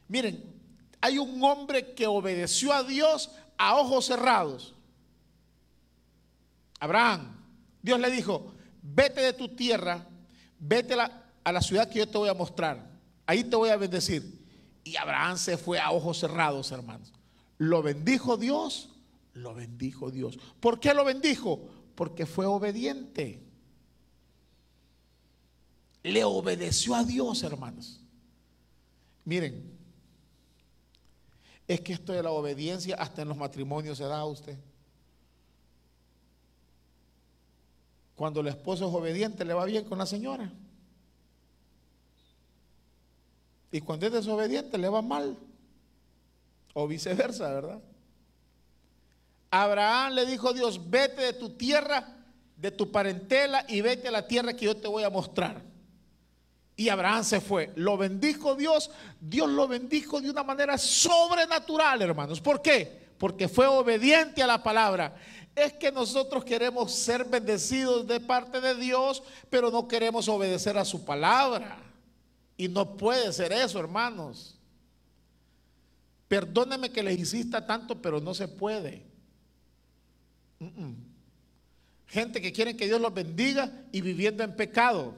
[0.08, 0.44] Miren,
[1.02, 4.76] hay un hombre que obedeció a Dios a ojos cerrados.
[6.80, 7.36] Abraham,
[7.82, 10.06] Dios le dijo, vete de tu tierra,
[10.60, 10.96] vete
[11.44, 12.92] a la, ciudad que yo te voy a mostrar.
[13.26, 14.42] Ahí te voy a bendecir.
[14.84, 17.14] Y Abraham se fue a ojos cerrados, hermanos.
[17.58, 18.90] Lo bendijo Dios,
[19.34, 20.38] lo bendijo Dios.
[20.60, 21.60] ¿Por qué lo bendijo?
[21.96, 23.44] Porque fue obediente
[26.04, 28.02] le obedeció a Dios, hermanos.
[29.24, 29.64] Miren,
[31.66, 34.58] es que esto de la obediencia hasta en los matrimonios se da a usted.
[38.16, 40.52] Cuando el esposo es obediente, le va bien con la señora.
[43.74, 45.36] Y cuando es desobediente, le va mal.
[46.76, 47.82] O viceversa, ¿verdad?
[49.50, 52.08] Abraham le dijo a Dios, vete de tu tierra,
[52.56, 55.64] de tu parentela y vete a la tierra que yo te voy a mostrar.
[56.76, 57.72] Y Abraham se fue.
[57.76, 58.92] Lo bendijo Dios.
[59.20, 62.40] Dios lo bendijo de una manera sobrenatural, hermanos.
[62.42, 63.08] ¿Por qué?
[63.18, 65.16] Porque fue obediente a la palabra.
[65.56, 70.86] Es que nosotros queremos ser bendecidos de parte de Dios, pero no queremos obedecer a
[70.86, 71.83] su palabra.
[72.58, 74.60] Y no puede ser eso, hermanos.
[76.28, 79.06] Perdóneme que les insista tanto, pero no se puede.
[82.08, 85.16] Gente que quiere que Dios los bendiga y viviendo en pecado.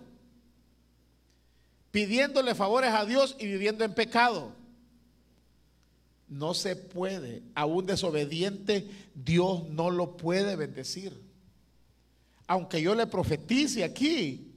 [1.92, 4.54] Pidiéndole favores a Dios y viviendo en pecado.
[6.28, 7.44] No se puede.
[7.54, 11.22] A un desobediente Dios no lo puede bendecir.
[12.48, 14.55] Aunque yo le profetice aquí,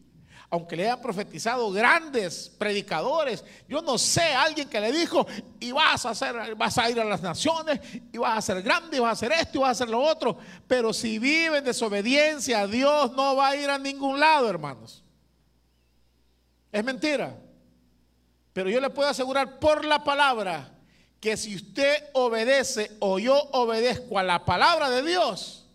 [0.50, 5.26] aunque le hayan profetizado grandes predicadores, yo no sé, alguien que le dijo,
[5.60, 7.80] y vas a hacer, vas a ir a las naciones,
[8.12, 10.00] y vas a ser grande, y vas a hacer esto, y vas a hacer lo
[10.00, 10.38] otro.
[10.66, 15.04] Pero si vive en desobediencia, Dios no va a ir a ningún lado, hermanos.
[16.72, 17.36] Es mentira.
[18.54, 20.72] Pero yo le puedo asegurar por la palabra
[21.20, 25.66] que si usted obedece o yo obedezco a la palabra de Dios,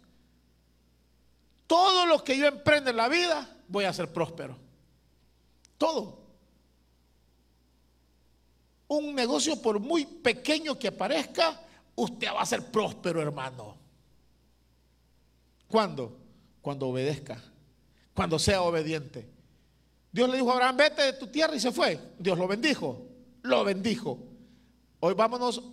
[1.68, 4.63] todo lo que yo emprende en la vida voy a ser próspero.
[5.78, 6.24] Todo.
[8.88, 11.62] Un negocio, por muy pequeño que parezca,
[11.96, 13.78] usted va a ser próspero, hermano.
[15.68, 16.18] ¿Cuándo?
[16.62, 17.42] Cuando obedezca,
[18.14, 19.28] cuando sea obediente.
[20.12, 22.00] Dios le dijo a Abraham, vete de tu tierra y se fue.
[22.20, 23.08] Dios lo bendijo,
[23.42, 24.20] lo bendijo.
[25.00, 25.64] Hoy vámonos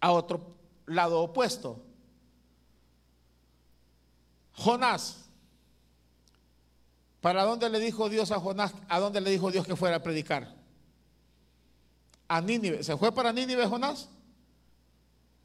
[0.00, 0.56] a otro
[0.86, 1.84] lado opuesto.
[4.54, 5.27] Jonás.
[7.20, 8.74] ¿Para dónde le dijo Dios a Jonás?
[8.88, 10.54] ¿A dónde le dijo Dios que fuera a predicar?
[12.28, 12.84] A Nínive.
[12.84, 14.08] ¿Se fue para Nínive Jonás?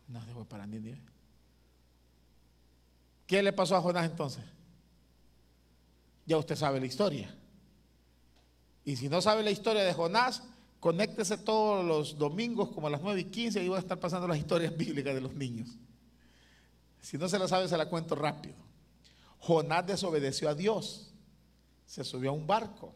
[0.08, 1.02] No, se fue para Nínive.
[3.26, 4.44] ¿Qué le pasó a Jonás entonces?
[6.26, 7.36] Ya usted sabe la historia.
[8.86, 10.44] Y si no sabe la historia de Jonás,
[10.80, 14.28] conéctese todos los domingos como a las 9 y 15 y voy a estar pasando
[14.28, 15.70] las historias bíblicas de los niños.
[17.02, 18.56] Si no se la sabe, se la cuento rápido.
[19.40, 21.13] Jonás desobedeció a Dios
[21.94, 22.92] se subió a un barco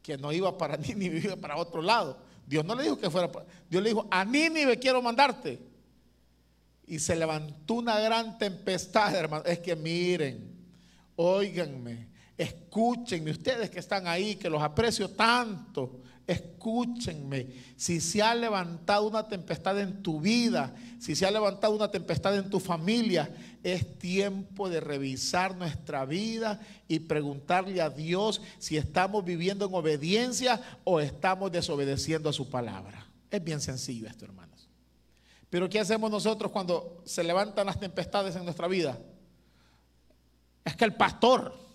[0.00, 2.16] que no iba para Nínive, iba para otro lado.
[2.46, 3.28] Dios no le dijo que fuera,
[3.68, 5.58] Dios le dijo, a Nínive quiero mandarte.
[6.86, 9.44] Y se levantó una gran tempestad, hermano.
[9.44, 10.56] Es que miren,
[11.16, 12.06] óiganme,
[12.38, 16.02] escúchenme, ustedes que están ahí, que los aprecio tanto.
[16.26, 17.46] Escúchenme,
[17.76, 22.36] si se ha levantado una tempestad en tu vida, si se ha levantado una tempestad
[22.36, 29.24] en tu familia, es tiempo de revisar nuestra vida y preguntarle a Dios si estamos
[29.24, 33.06] viviendo en obediencia o estamos desobedeciendo a su palabra.
[33.30, 34.68] Es bien sencillo esto, hermanos.
[35.48, 38.98] Pero ¿qué hacemos nosotros cuando se levantan las tempestades en nuestra vida?
[40.64, 41.65] Es que el pastor,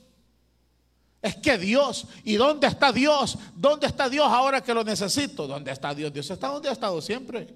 [1.22, 3.38] es que Dios, ¿y dónde está Dios?
[3.55, 5.45] ¿Dónde está Dios ahora que lo necesito?
[5.45, 6.11] ¿Dónde está Dios?
[6.11, 7.53] Dios está donde ha estado siempre.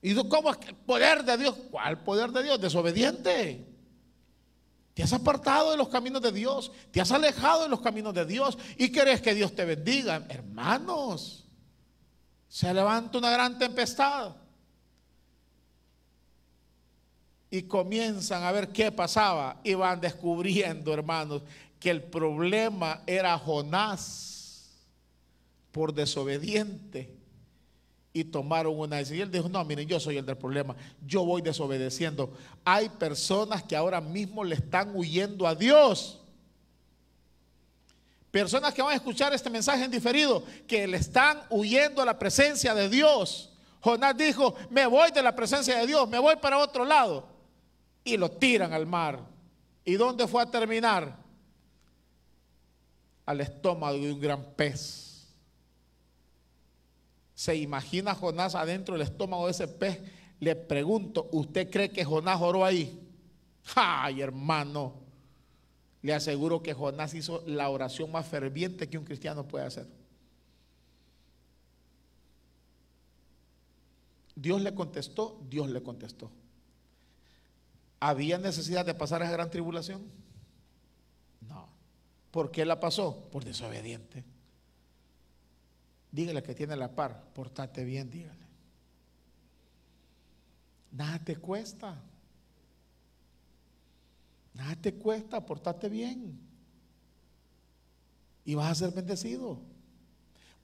[0.00, 1.56] ¿Y cómo es que el poder de Dios?
[1.70, 2.60] ¿Cuál poder de Dios?
[2.60, 3.66] Desobediente.
[4.94, 8.24] Te has apartado de los caminos de Dios, te has alejado de los caminos de
[8.24, 10.26] Dios y querés que Dios te bendiga.
[10.28, 11.46] Hermanos,
[12.48, 14.34] se levanta una gran tempestad
[17.50, 21.42] y comienzan a ver qué pasaba y van descubriendo, hermanos,
[21.80, 24.70] que el problema era Jonás
[25.72, 27.14] por desobediente
[28.12, 29.18] y tomaron una decisión.
[29.18, 30.76] Y él dijo, no, miren, yo soy el del problema,
[31.06, 32.32] yo voy desobedeciendo.
[32.64, 36.20] Hay personas que ahora mismo le están huyendo a Dios.
[38.30, 42.18] Personas que van a escuchar este mensaje en diferido, que le están huyendo a la
[42.18, 43.54] presencia de Dios.
[43.80, 47.37] Jonás dijo, me voy de la presencia de Dios, me voy para otro lado
[48.08, 49.20] y lo tiran al mar.
[49.84, 51.16] ¿Y dónde fue a terminar?
[53.26, 55.26] Al estómago de un gran pez.
[57.34, 60.00] ¿Se imagina Jonás adentro del estómago de ese pez?
[60.40, 63.00] Le pregunto, ¿usted cree que Jonás oró ahí?
[63.74, 64.94] ¡Ay, hermano!
[66.02, 69.86] Le aseguro que Jonás hizo la oración más ferviente que un cristiano puede hacer.
[74.34, 76.30] Dios le contestó, Dios le contestó.
[78.00, 80.02] ¿Había necesidad de pasar esa gran tribulación?
[81.40, 81.68] No.
[82.30, 83.28] ¿Por qué la pasó?
[83.30, 84.24] Por desobediente.
[86.12, 88.46] Dígale que tiene la par, portate bien, dígale.
[90.92, 92.00] Nada te cuesta.
[94.54, 96.38] Nada te cuesta, portate bien.
[98.44, 99.60] Y vas a ser bendecido.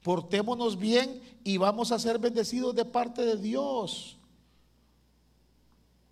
[0.02, 4.18] Portémonos bien y vamos a ser bendecidos de parte de Dios.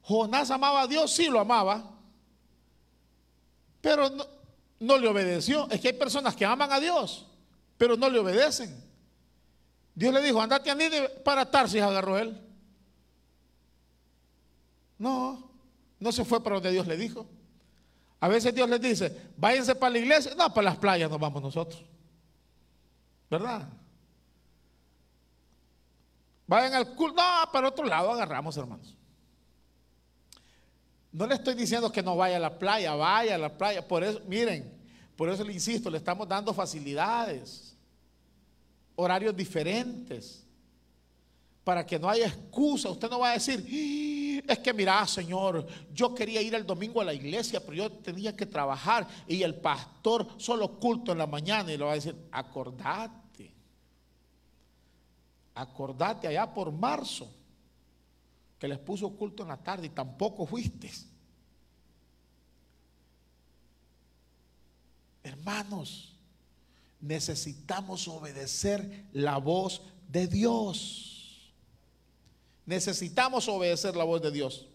[0.02, 1.90] Jonás amaba a Dios, sí lo amaba,
[3.80, 4.10] pero
[4.80, 5.68] no, le obedeció.
[5.70, 7.26] Es que hay personas que aman a Dios,
[7.76, 8.82] pero no le obedecen.
[9.94, 12.40] Dios le dijo, andate a Nínive para Tarsis, agarró él.
[14.98, 15.50] No,
[15.98, 17.26] no se fue para donde Dios le dijo.
[18.20, 20.32] A veces Dios les dice, váyanse para la iglesia.
[20.36, 21.84] No, para las playas nos vamos nosotros.
[23.28, 23.68] ¿Verdad?
[26.46, 27.20] Vayan al culto.
[27.20, 28.96] No, para otro lado agarramos, hermanos.
[31.12, 33.86] No le estoy diciendo que no vaya a la playa, vaya a la playa.
[33.86, 34.72] Por eso, miren,
[35.14, 37.76] por eso le insisto, le estamos dando facilidades,
[38.96, 40.46] horarios diferentes,
[41.62, 42.88] para que no haya excusa.
[42.88, 47.04] Usted no va a decir, es que mira, Señor, yo quería ir el domingo a
[47.04, 51.70] la iglesia, pero yo tenía que trabajar y el pastor solo culto en la mañana
[51.70, 53.54] y le va a decir, acordate,
[55.54, 57.41] acordate allá por marzo
[58.62, 60.88] que les puso culto en la tarde y tampoco fuiste.
[65.24, 66.16] Hermanos,
[67.00, 71.52] necesitamos obedecer la voz de Dios.
[72.64, 74.68] Necesitamos obedecer la voz de Dios.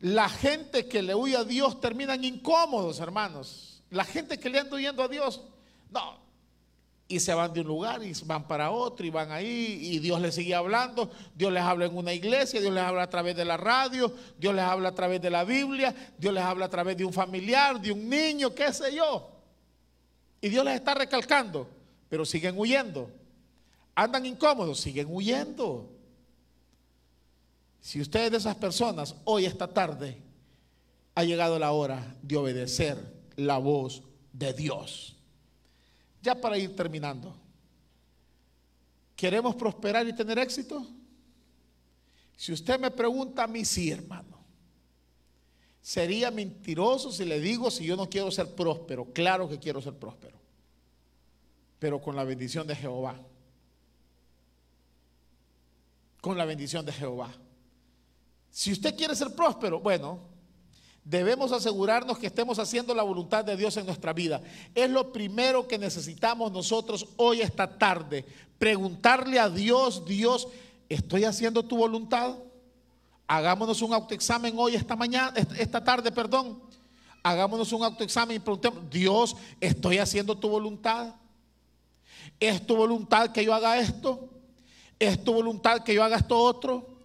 [0.00, 3.82] La gente que le huye a Dios terminan incómodos, hermanos.
[3.90, 5.42] La gente que le anda huyendo a Dios,
[5.90, 6.27] no.
[7.08, 10.20] Y se van de un lugar y van para otro y van ahí y Dios
[10.20, 11.10] les sigue hablando.
[11.34, 14.54] Dios les habla en una iglesia, Dios les habla a través de la radio, Dios
[14.54, 17.80] les habla a través de la Biblia, Dios les habla a través de un familiar,
[17.80, 19.30] de un niño, qué sé yo.
[20.42, 21.66] Y Dios les está recalcando,
[22.10, 23.10] pero siguen huyendo
[23.98, 25.90] andan incómodos, siguen huyendo.
[27.80, 30.22] Si usted es de esas personas, hoy esta tarde
[31.16, 32.96] ha llegado la hora de obedecer
[33.34, 35.16] la voz de Dios.
[36.28, 37.34] Ya para ir terminando,
[39.16, 40.86] ¿queremos prosperar y tener éxito?
[42.36, 44.36] Si usted me pregunta a mí, sí, hermano.
[45.80, 49.06] Sería mentiroso si le digo si yo no quiero ser próspero.
[49.14, 50.36] Claro que quiero ser próspero,
[51.78, 53.18] pero con la bendición de Jehová
[56.20, 57.32] con la bendición de Jehová.
[58.50, 60.18] Si usted quiere ser próspero, bueno,
[61.08, 64.42] debemos asegurarnos que estemos haciendo la voluntad de Dios en nuestra vida.
[64.74, 68.26] Es lo primero que necesitamos nosotros hoy, esta tarde.
[68.58, 70.48] Preguntarle a Dios, Dios,
[70.88, 72.36] ¿estoy haciendo tu voluntad?
[73.26, 76.60] Hagámonos un autoexamen hoy, esta mañana, esta tarde, perdón.
[77.22, 81.14] Hagámonos un autoexamen y preguntemos, Dios, ¿estoy haciendo tu voluntad?
[82.38, 84.28] ¿Es tu voluntad que yo haga esto?
[84.98, 86.97] ¿Es tu voluntad que yo haga esto otro?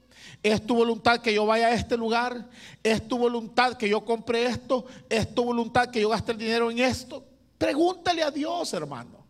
[0.43, 2.49] ¿Es tu voluntad que yo vaya a este lugar?
[2.83, 4.85] ¿Es tu voluntad que yo compre esto?
[5.09, 7.23] ¿Es tu voluntad que yo gaste el dinero en esto?
[7.57, 9.25] Pregúntale a Dios, hermano.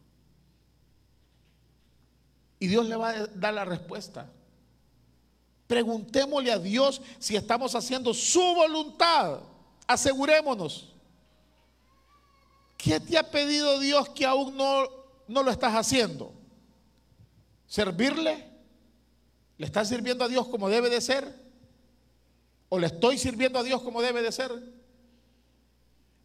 [2.58, 4.28] Y Dios le va a dar la respuesta.
[5.68, 9.42] Preguntémosle a Dios si estamos haciendo su voluntad.
[9.86, 10.94] Asegurémonos.
[12.76, 14.86] ¿Qué te ha pedido Dios que aún no,
[15.28, 16.34] no lo estás haciendo?
[17.68, 18.53] ¿Servirle?
[19.58, 21.34] ¿Le estás sirviendo a Dios como debe de ser?
[22.70, 24.52] ¿O le estoy sirviendo a Dios como debe de ser?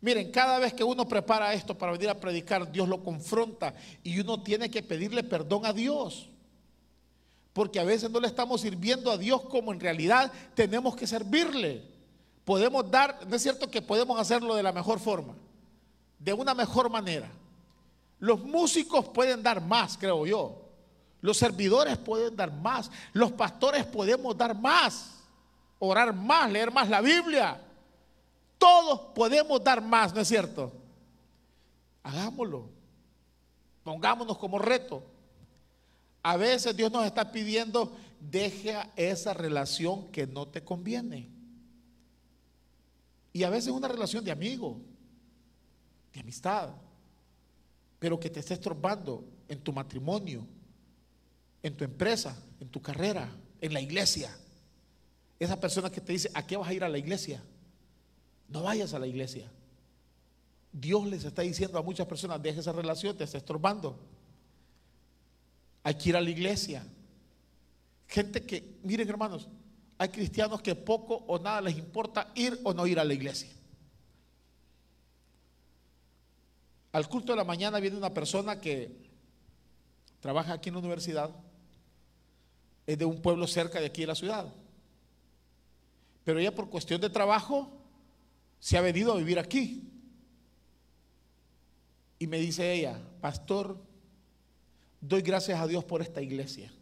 [0.01, 4.19] Miren, cada vez que uno prepara esto para venir a predicar, Dios lo confronta y
[4.21, 6.29] uno tiene que pedirle perdón a Dios.
[7.53, 11.83] Porque a veces no le estamos sirviendo a Dios como en realidad tenemos que servirle.
[12.45, 15.35] Podemos dar, no es cierto que podemos hacerlo de la mejor forma,
[16.19, 17.29] de una mejor manera.
[18.21, 20.68] Los músicos pueden dar más, creo yo.
[21.21, 22.91] Los servidores pueden dar más.
[23.13, 25.15] Los pastores podemos dar más.
[25.79, 27.61] Orar más, leer más la Biblia.
[28.57, 30.73] Todos podemos dar más, ¿no es cierto?
[32.03, 32.69] Hagámoslo.
[33.85, 35.03] Pongámonos como reto.
[36.23, 41.29] A veces Dios nos está pidiendo, deja esa relación que no te conviene.
[43.33, 44.81] Y a veces una relación de amigo,
[46.13, 46.71] de amistad,
[47.99, 50.47] pero que te esté estorbando en tu matrimonio,
[51.63, 53.31] en tu empresa, en tu carrera,
[53.61, 54.35] en la iglesia.
[55.39, 57.43] Esa persona que te dice, ¿a qué vas a ir a la iglesia?
[58.49, 59.51] No vayas a la iglesia.
[60.73, 63.99] Dios les está diciendo a muchas personas, deja esa relación, te está estorbando.
[65.83, 66.85] Hay que ir a la iglesia.
[68.07, 69.49] Gente que, miren hermanos,
[69.99, 73.51] hay cristianos que poco o nada les importa ir o no ir a la iglesia.
[76.93, 79.09] Al culto de la mañana viene una persona que
[80.21, 81.31] trabaja aquí en la universidad
[82.89, 84.47] es de un pueblo cerca de aquí de la ciudad.
[86.25, 87.71] Pero ella por cuestión de trabajo
[88.59, 89.87] se ha venido a vivir aquí.
[92.19, 93.77] Y me dice ella, pastor,
[95.03, 96.73] doy gracias a Dios por esta iglesia.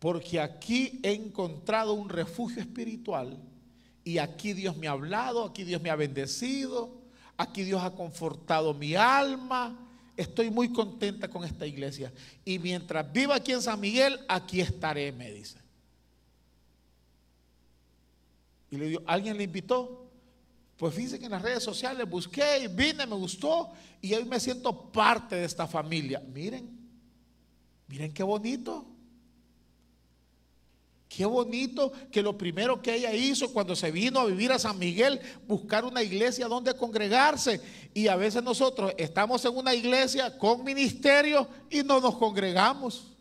[0.00, 3.38] Porque aquí he encontrado un refugio espiritual
[4.04, 6.90] y aquí Dios me ha hablado, aquí Dios me ha bendecido,
[7.38, 9.83] aquí Dios ha confortado mi alma,
[10.16, 12.12] estoy muy contenta con esta iglesia.
[12.44, 15.58] Y mientras viva aquí en San Miguel, aquí estaré, me dice.
[18.70, 20.10] Y le digo, ¿alguien le invitó?
[20.76, 24.40] Pues fíjense que en las redes sociales busqué y vine, me gustó y hoy me
[24.40, 26.20] siento parte de esta familia.
[26.32, 26.68] Miren,
[27.86, 28.93] miren qué bonito.
[31.14, 34.76] Qué bonito que lo primero que ella hizo cuando se vino a vivir a San
[34.78, 37.60] Miguel, buscar una iglesia donde congregarse.
[37.92, 43.12] Y a veces nosotros estamos en una iglesia con ministerio y no nos congregamos.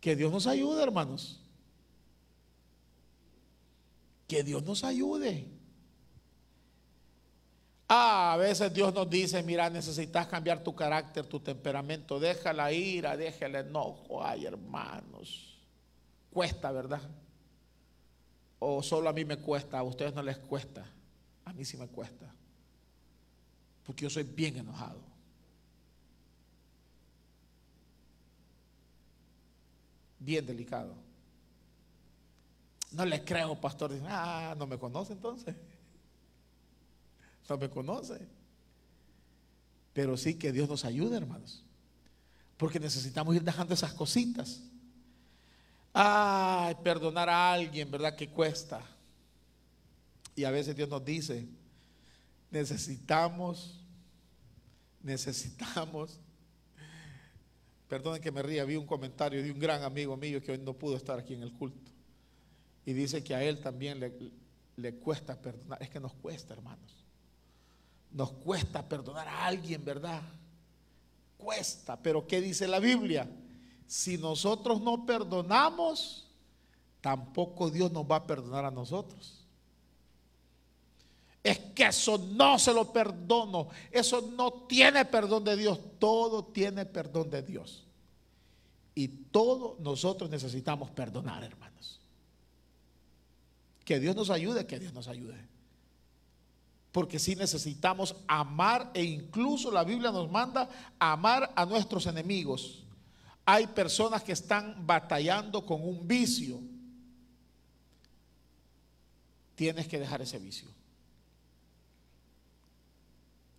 [0.00, 1.40] Que Dios nos ayude, hermanos.
[4.26, 5.53] Que Dios nos ayude.
[7.88, 12.72] Ah, a veces Dios nos dice, mira, necesitas cambiar tu carácter, tu temperamento, deja la
[12.72, 14.24] ira, deja enojo.
[14.24, 15.58] Ay, hermanos,
[16.30, 17.02] cuesta, ¿verdad?
[18.58, 20.86] O solo a mí me cuesta, a ustedes no les cuesta,
[21.44, 22.32] a mí sí me cuesta.
[23.84, 25.02] Porque yo soy bien enojado.
[30.18, 30.94] Bien delicado.
[32.92, 33.92] No le creo, pastor.
[34.06, 35.54] Ah, no me conoce entonces
[37.48, 38.26] no me conoce.
[39.92, 41.64] Pero sí que Dios nos ayude, hermanos.
[42.56, 44.60] Porque necesitamos ir dejando esas cositas.
[45.92, 48.16] Ay, perdonar a alguien, ¿verdad?
[48.16, 48.80] Que cuesta.
[50.34, 51.46] Y a veces Dios nos dice,
[52.50, 53.80] necesitamos,
[55.02, 56.18] necesitamos.
[57.88, 60.72] Perdonen que me ría, vi un comentario de un gran amigo mío que hoy no
[60.72, 61.92] pudo estar aquí en el culto.
[62.84, 64.12] Y dice que a él también le,
[64.76, 65.80] le cuesta perdonar.
[65.80, 67.03] Es que nos cuesta, hermanos.
[68.14, 70.22] Nos cuesta perdonar a alguien, ¿verdad?
[71.36, 73.28] Cuesta, pero ¿qué dice la Biblia?
[73.88, 76.24] Si nosotros no perdonamos,
[77.00, 79.44] tampoco Dios nos va a perdonar a nosotros.
[81.42, 83.68] Es que eso no se lo perdono.
[83.90, 85.80] Eso no tiene perdón de Dios.
[85.98, 87.84] Todo tiene perdón de Dios.
[88.94, 92.00] Y todo nosotros necesitamos perdonar, hermanos.
[93.84, 95.53] Que Dios nos ayude, que Dios nos ayude
[96.94, 102.84] porque sí necesitamos amar e incluso la Biblia nos manda amar a nuestros enemigos.
[103.44, 106.60] Hay personas que están batallando con un vicio.
[109.56, 110.68] Tienes que dejar ese vicio.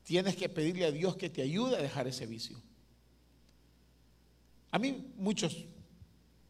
[0.06, 2.62] Tienes que pedirle a Dios que te ayude a dejar ese vicio.
[4.72, 5.66] A mí muchos,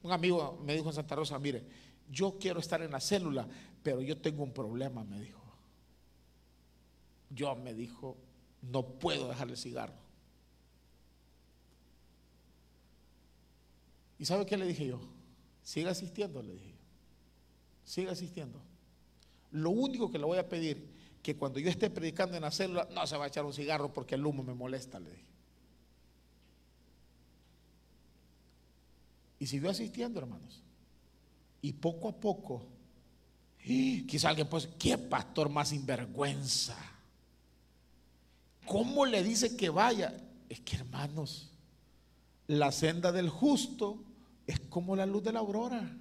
[0.03, 1.63] un amigo me dijo en Santa Rosa, mire,
[2.11, 3.47] yo quiero estar en la célula,
[3.81, 5.44] pero yo tengo un problema, me dijo
[7.29, 8.17] yo me dijo,
[8.61, 10.05] no puedo dejar el cigarro.
[14.17, 14.99] ¿Y sabe qué le dije yo?
[15.61, 16.75] Siga asistiendo, le dije.
[17.83, 18.61] Siga asistiendo.
[19.51, 20.89] Lo único que le voy a pedir,
[21.21, 23.91] que cuando yo esté predicando en la célula, no se va a echar un cigarro
[23.91, 25.25] porque el humo me molesta, le dije.
[29.39, 30.63] Y siguió asistiendo, hermanos.
[31.61, 32.65] Y poco a poco,
[33.57, 36.94] quizá alguien pues, ¿qué pastor más sinvergüenza?
[38.65, 40.15] ¿Cómo le dice que vaya?
[40.49, 41.51] Es que hermanos,
[42.47, 44.03] la senda del justo
[44.47, 45.97] es como la luz de la aurora,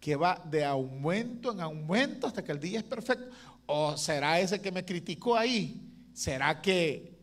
[0.00, 3.30] que va de aumento en aumento hasta que el día es perfecto.
[3.66, 5.80] ¿O será ese que me criticó ahí?
[6.12, 7.18] ¿Será que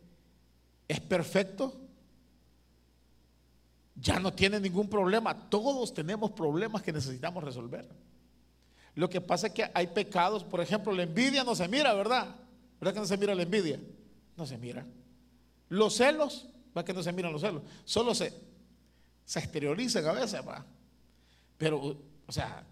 [0.87, 1.81] es perfecto?
[3.95, 5.49] Ya no tiene ningún problema.
[5.49, 7.87] Todos tenemos problemas que necesitamos resolver.
[8.93, 12.35] Lo que pasa es que hay pecados, por ejemplo, la envidia no se mira, ¿verdad?
[12.79, 13.79] ¿Verdad que no se mira la envidia?
[14.37, 14.85] No se mira.
[15.69, 18.33] Los celos, va que no se miran los celos, solo se,
[19.25, 20.65] se exteriorizan a veces, va.
[21.57, 22.63] Pero, o sea,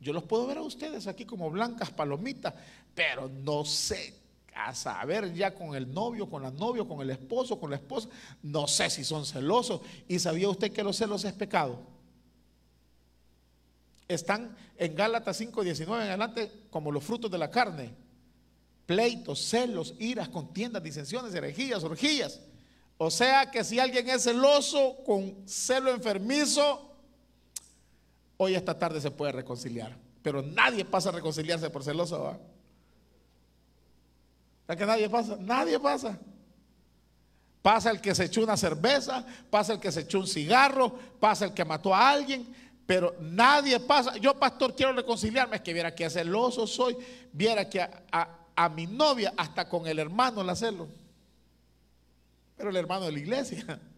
[0.00, 2.54] yo los puedo ver a ustedes aquí como blancas palomitas,
[2.94, 4.14] pero no sé,
[4.54, 8.08] a saber ya con el novio, con la novia, con el esposo, con la esposa,
[8.42, 9.80] no sé si son celosos.
[10.06, 11.80] ¿Y sabía usted que los celos es pecado?
[14.06, 18.03] Están en Gálatas 5.19 en adelante como los frutos de la carne
[18.86, 22.40] pleitos, celos, iras, contiendas, disensiones, herejías, orgías.
[22.96, 26.90] O sea que si alguien es celoso con celo enfermizo,
[28.36, 29.96] hoy esta tarde se puede reconciliar.
[30.22, 32.22] Pero nadie pasa a reconciliarse por celoso.
[32.22, 32.38] ¿va?
[34.66, 35.36] ¿Verdad que nadie pasa?
[35.40, 36.18] Nadie pasa.
[37.62, 41.46] Pasa el que se echó una cerveza, pasa el que se echó un cigarro, pasa
[41.46, 42.46] el que mató a alguien,
[42.86, 44.18] pero nadie pasa.
[44.18, 45.56] Yo, pastor, quiero reconciliarme.
[45.56, 46.96] Es que viera que celoso soy,
[47.32, 48.43] viera que a a
[48.74, 50.88] mi novia hasta con el hermano la celo.
[52.56, 53.80] Pero el hermano de la iglesia.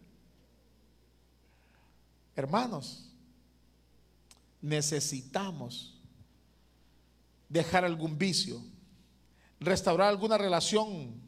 [2.35, 3.09] Hermanos,
[4.61, 5.99] necesitamos
[7.49, 8.61] dejar algún vicio,
[9.59, 11.21] restaurar alguna relación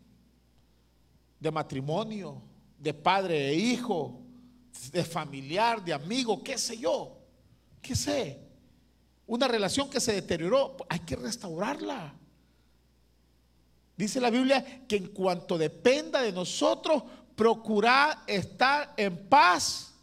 [1.39, 2.41] de matrimonio,
[2.77, 4.21] de padre e hijo,
[4.91, 7.17] de familiar, de amigo, qué sé yo,
[7.81, 8.39] qué sé.
[9.25, 12.15] Una relación que se deterioró, hay que restaurarla.
[13.99, 17.03] Dice la Biblia que en cuanto dependa de nosotros,
[17.35, 19.93] procurad estar en paz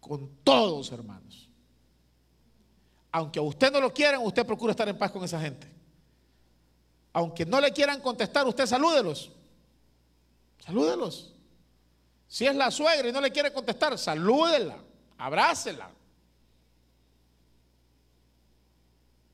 [0.00, 1.48] con todos, hermanos.
[3.12, 5.70] Aunque a usted no lo quieran, usted procura estar en paz con esa gente.
[7.12, 9.30] Aunque no le quieran contestar, usted salúdelos.
[10.58, 11.36] Salúdelos.
[12.26, 14.76] Si es la suegra y no le quiere contestar, salúdela,
[15.18, 15.88] abrácela.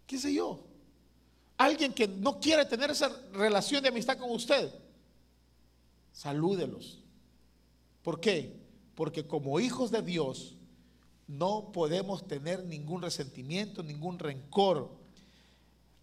[0.06, 0.67] ¿Qué sé yo?
[1.58, 4.72] Alguien que no quiere tener esa relación de amistad con usted,
[6.12, 7.02] salúdelos.
[8.02, 8.56] ¿Por qué?
[8.94, 10.56] Porque como hijos de Dios
[11.26, 14.96] no podemos tener ningún resentimiento, ningún rencor.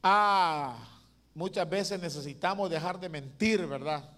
[0.03, 1.01] Ah,
[1.33, 4.11] muchas veces necesitamos dejar de mentir, ¿verdad?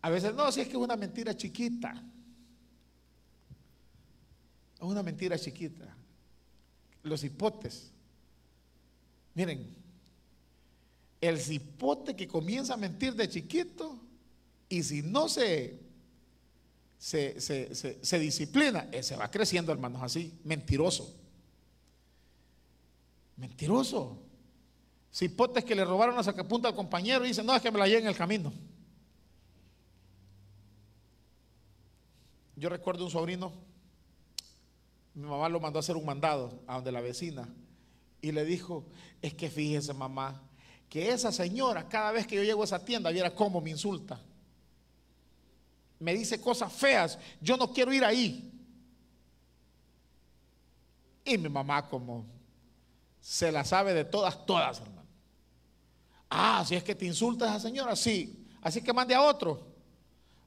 [0.00, 2.02] A veces no, si es que es una mentira chiquita.
[4.76, 5.94] Es una mentira chiquita.
[7.02, 7.92] Los hipotes.
[9.34, 9.76] Miren,
[11.20, 14.00] el cipote que comienza a mentir de chiquito
[14.68, 15.78] y si no se,
[16.98, 21.14] se, se, disciplina, eh, se va creciendo, hermanos, así, mentiroso.
[23.36, 24.22] Mentiroso.
[25.12, 27.86] Cipotes que le robaron a sacapunta al compañero y dicen, no, es que me la
[27.86, 28.52] lleve en el camino.
[32.56, 33.52] Yo recuerdo un sobrino,
[35.14, 37.48] mi mamá lo mandó a hacer un mandado a donde la vecina
[38.22, 38.84] y le dijo,
[39.22, 40.40] es que fíjese mamá,
[40.88, 44.20] que esa señora cada vez que yo llego a esa tienda viera cómo me insulta.
[45.98, 48.50] Me dice cosas feas, yo no quiero ir ahí.
[51.24, 52.26] Y mi mamá como
[53.20, 55.08] se la sabe de todas, todas, hermano.
[56.28, 58.46] Ah, si es que te insulta esa señora, sí.
[58.62, 59.68] Así que mande a otro.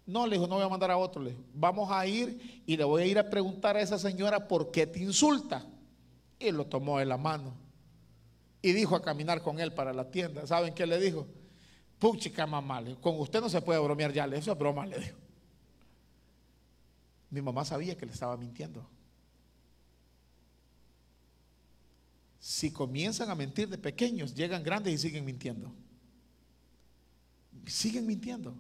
[0.06, 1.22] No, le dijo, no voy a mandar a otro.
[1.22, 4.72] Le vamos a ir y le voy a ir a preguntar a esa señora por
[4.72, 5.66] qué te insulta.
[6.40, 7.63] Y lo tomó de la mano
[8.64, 10.48] y dijo a caminar con él para la tienda.
[10.48, 11.28] ¿Saben qué le dijo?
[12.00, 15.18] Puchica mamá, con usted no se puede bromear ya, eso es broma, le dijo.
[17.30, 18.90] Mi mamá sabía que le estaba mintiendo.
[22.40, 25.74] Si comienzan a mentir de pequeños, llegan grandes y siguen mintiendo.
[27.68, 28.56] Siguen mintiendo.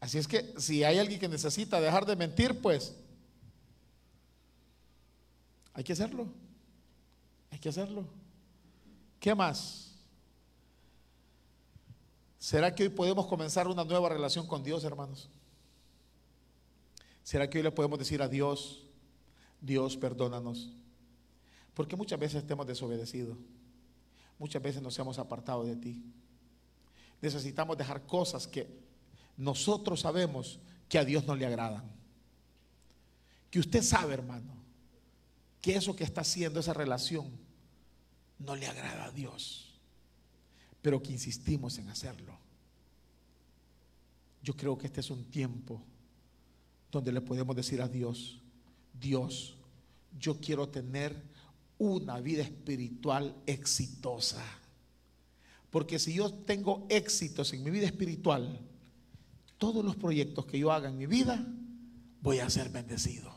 [0.00, 2.94] Así es que si hay alguien que necesita dejar de mentir, pues
[5.72, 6.26] hay que hacerlo.
[7.50, 8.06] Hay que hacerlo.
[9.20, 9.92] ¿Qué más?
[12.38, 15.28] ¿Será que hoy podemos comenzar una nueva relación con Dios, hermanos?
[17.22, 18.84] ¿Será que hoy le podemos decir a Dios,
[19.60, 20.72] Dios, perdónanos?
[21.74, 23.36] Porque muchas veces te hemos desobedecido.
[24.38, 26.04] Muchas veces nos hemos apartado de ti.
[27.20, 28.68] Necesitamos dejar cosas que
[29.36, 31.90] nosotros sabemos que a Dios no le agradan.
[33.50, 34.54] Que usted sabe, hermano,
[35.60, 37.30] que eso que está haciendo, esa relación,
[38.38, 39.78] no le agrada a Dios,
[40.82, 42.38] pero que insistimos en hacerlo.
[44.42, 45.82] Yo creo que este es un tiempo
[46.90, 48.40] donde le podemos decir a Dios,
[48.98, 49.56] Dios,
[50.18, 51.20] yo quiero tener
[51.78, 54.42] una vida espiritual exitosa.
[55.70, 58.60] Porque si yo tengo éxitos en mi vida espiritual,
[59.58, 61.44] todos los proyectos que yo haga en mi vida,
[62.22, 63.32] voy a ser bendecido.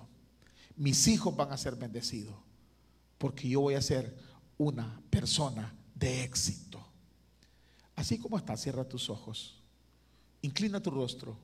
[0.75, 2.35] Mis hijos van a ser bendecidos.
[3.17, 4.15] Porque yo voy a ser
[4.59, 6.85] una persona de éxito.
[7.95, 9.59] Así como está, cierra tus ojos,
[10.41, 11.37] inclina tu rostro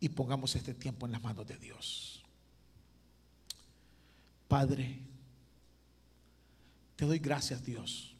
[0.00, 2.22] y pongamos este tiempo en las manos de Dios.
[4.48, 5.00] Padre,
[6.96, 8.14] te doy gracias Dios,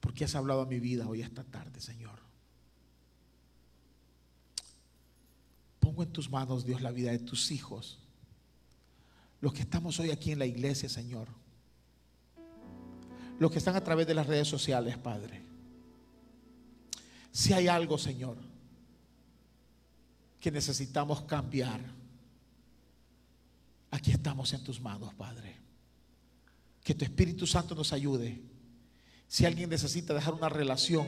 [0.00, 2.20] porque has hablado a mi vida hoy esta tarde, Señor.
[5.80, 7.98] Pongo en tus manos, Dios, la vida de tus hijos,
[9.40, 11.45] los que estamos hoy aquí en la iglesia, Señor
[13.38, 15.42] los que están a través de las redes sociales, Padre.
[17.30, 18.36] Si hay algo, Señor,
[20.40, 21.80] que necesitamos cambiar,
[23.90, 25.54] aquí estamos en tus manos, Padre.
[26.82, 28.40] Que tu Espíritu Santo nos ayude.
[29.28, 31.06] Si alguien necesita dejar una relación,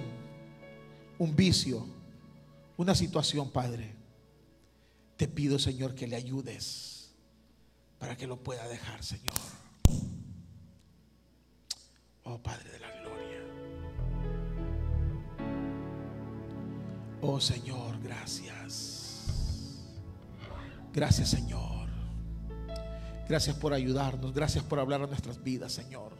[1.19, 1.87] un vicio,
[2.77, 3.95] una situación, Padre,
[5.17, 7.15] te pido, Señor, que le ayudes
[7.99, 9.68] para que lo pueda dejar, Señor.
[12.31, 13.41] Oh Padre de la Gloria.
[17.23, 19.79] Oh Señor, gracias.
[20.93, 21.89] Gracias Señor.
[23.27, 24.35] Gracias por ayudarnos.
[24.35, 26.13] Gracias por hablar a nuestras vidas, Señor.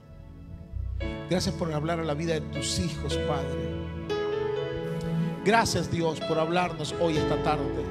[1.29, 3.69] Gracias por hablar a la vida de tus hijos, Padre.
[5.45, 7.85] Gracias Dios por hablarnos hoy esta tarde.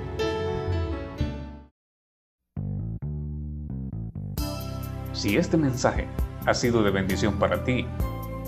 [5.14, 6.08] Si este mensaje
[6.48, 7.86] ha sido de bendición para ti,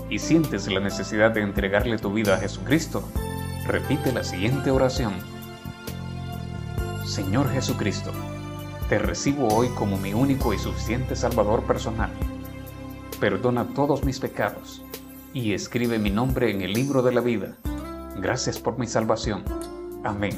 [0.08, 3.04] y sientes la necesidad de entregarle tu vida a Jesucristo,
[3.66, 5.12] repite la siguiente oración.
[7.04, 8.10] Señor Jesucristo,
[8.88, 12.10] te recibo hoy como mi único y suficiente Salvador personal.
[13.20, 14.82] Perdona todos mis pecados
[15.34, 17.56] y escribe mi nombre en el libro de la vida.
[18.16, 19.44] Gracias por mi salvación.
[20.04, 20.34] Amén.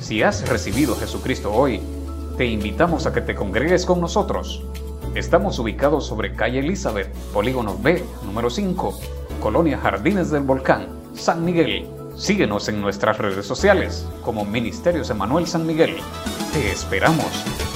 [0.00, 1.80] Si has recibido a Jesucristo hoy,
[2.38, 4.64] te invitamos a que te congregues con nosotros.
[5.14, 8.98] Estamos ubicados sobre calle Elizabeth, Polígono B, número 5,
[9.40, 11.86] Colonia Jardines del Volcán, San Miguel.
[12.16, 15.98] Síguenos en nuestras redes sociales como Ministerios Emanuel San Miguel.
[16.52, 17.73] Te esperamos.